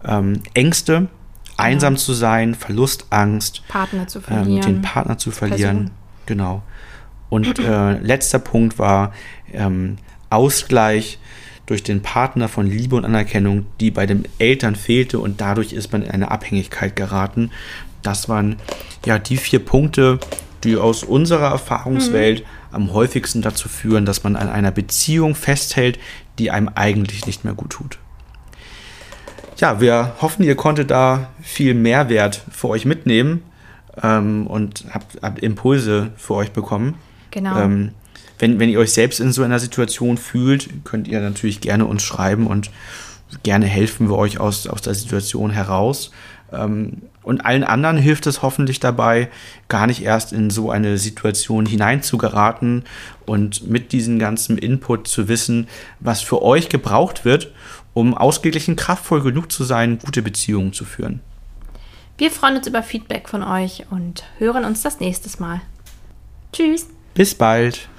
Ähm, 0.05 0.41
Ängste, 0.53 1.07
einsam 1.59 1.97
zu 1.97 2.13
sein, 2.13 2.55
Verlustangst, 2.55 3.67
Partner 3.67 4.07
zu 4.07 4.21
verlieren, 4.21 4.55
ähm, 4.55 4.61
den 4.61 4.81
Partner 4.81 5.17
zu 5.17 5.31
verlieren. 5.31 5.77
Person. 5.77 5.91
Genau. 6.25 6.63
Und 7.29 7.59
äh, 7.59 7.99
letzter 7.99 8.39
Punkt 8.39 8.79
war 8.79 9.13
ähm, 9.53 9.97
Ausgleich 10.29 11.19
durch 11.65 11.83
den 11.83 12.01
Partner 12.01 12.47
von 12.47 12.65
Liebe 12.65 12.95
und 12.95 13.05
Anerkennung, 13.05 13.67
die 13.79 13.91
bei 13.91 14.07
den 14.07 14.27
Eltern 14.39 14.75
fehlte 14.75 15.19
und 15.19 15.39
dadurch 15.39 15.73
ist 15.73 15.91
man 15.91 16.01
in 16.01 16.09
eine 16.09 16.31
Abhängigkeit 16.31 16.95
geraten. 16.95 17.51
Das 18.01 18.27
waren 18.27 18.55
ja 19.05 19.19
die 19.19 19.37
vier 19.37 19.59
Punkte, 19.59 20.19
die 20.63 20.77
aus 20.77 21.03
unserer 21.03 21.51
Erfahrungswelt 21.51 22.41
mhm. 22.41 22.75
am 22.75 22.93
häufigsten 22.93 23.41
dazu 23.41 23.69
führen, 23.69 24.05
dass 24.05 24.23
man 24.23 24.35
an 24.35 24.49
einer 24.49 24.71
Beziehung 24.71 25.35
festhält, 25.35 25.99
die 26.39 26.49
einem 26.49 26.69
eigentlich 26.73 27.27
nicht 27.27 27.43
mehr 27.43 27.53
gut 27.53 27.69
tut. 27.71 27.99
Ja, 29.59 29.81
wir 29.81 30.13
hoffen, 30.21 30.43
ihr 30.43 30.55
konntet 30.55 30.91
da 30.91 31.29
viel 31.41 31.73
Mehrwert 31.73 32.43
für 32.51 32.69
euch 32.69 32.85
mitnehmen 32.85 33.43
ähm, 34.01 34.47
und 34.47 34.85
habt, 34.93 35.21
habt, 35.21 35.39
Impulse 35.39 36.11
für 36.15 36.35
euch 36.35 36.51
bekommen. 36.51 36.95
Genau. 37.31 37.59
Ähm, 37.59 37.91
wenn, 38.39 38.59
wenn 38.59 38.69
ihr 38.69 38.79
euch 38.79 38.93
selbst 38.93 39.19
in 39.19 39.33
so 39.33 39.43
einer 39.43 39.59
Situation 39.59 40.17
fühlt, 40.17 40.85
könnt 40.85 41.07
ihr 41.07 41.19
natürlich 41.19 41.59
gerne 41.59 41.85
uns 41.85 42.03
schreiben 42.03 42.47
und 42.47 42.71
gerne 43.43 43.65
helfen 43.65 44.09
wir 44.09 44.17
euch 44.17 44.39
aus, 44.39 44.65
aus 44.67 44.81
der 44.81 44.95
Situation 44.95 45.51
heraus. 45.51 46.11
Ähm, 46.51 47.01
und 47.21 47.41
allen 47.45 47.63
anderen 47.63 47.97
hilft 47.97 48.25
es 48.27 48.41
hoffentlich 48.41 48.79
dabei, 48.79 49.29
gar 49.67 49.87
nicht 49.87 50.01
erst 50.01 50.33
in 50.33 50.49
so 50.49 50.71
eine 50.71 50.97
Situation 50.97 51.65
hineinzugeraten 51.65 52.85
und 53.25 53.69
mit 53.69 53.91
diesem 53.91 54.17
ganzen 54.17 54.57
Input 54.57 55.07
zu 55.07 55.27
wissen, 55.27 55.67
was 55.99 56.21
für 56.21 56.41
euch 56.41 56.69
gebraucht 56.69 57.25
wird, 57.25 57.51
um 57.99 58.17
ausgeglichen 58.17 58.75
kraftvoll 58.75 59.21
genug 59.21 59.51
zu 59.51 59.63
sein, 59.63 59.99
gute 59.99 60.21
Beziehungen 60.21 60.73
zu 60.73 60.85
führen. 60.85 61.19
Wir 62.17 62.31
freuen 62.31 62.57
uns 62.57 62.67
über 62.67 62.81
Feedback 62.81 63.29
von 63.29 63.43
euch 63.43 63.85
und 63.91 64.23
hören 64.37 64.65
uns 64.65 64.81
das 64.81 64.99
nächste 64.99 65.29
Mal. 65.41 65.61
Tschüss. 66.53 66.87
Bis 67.13 67.35
bald. 67.35 67.89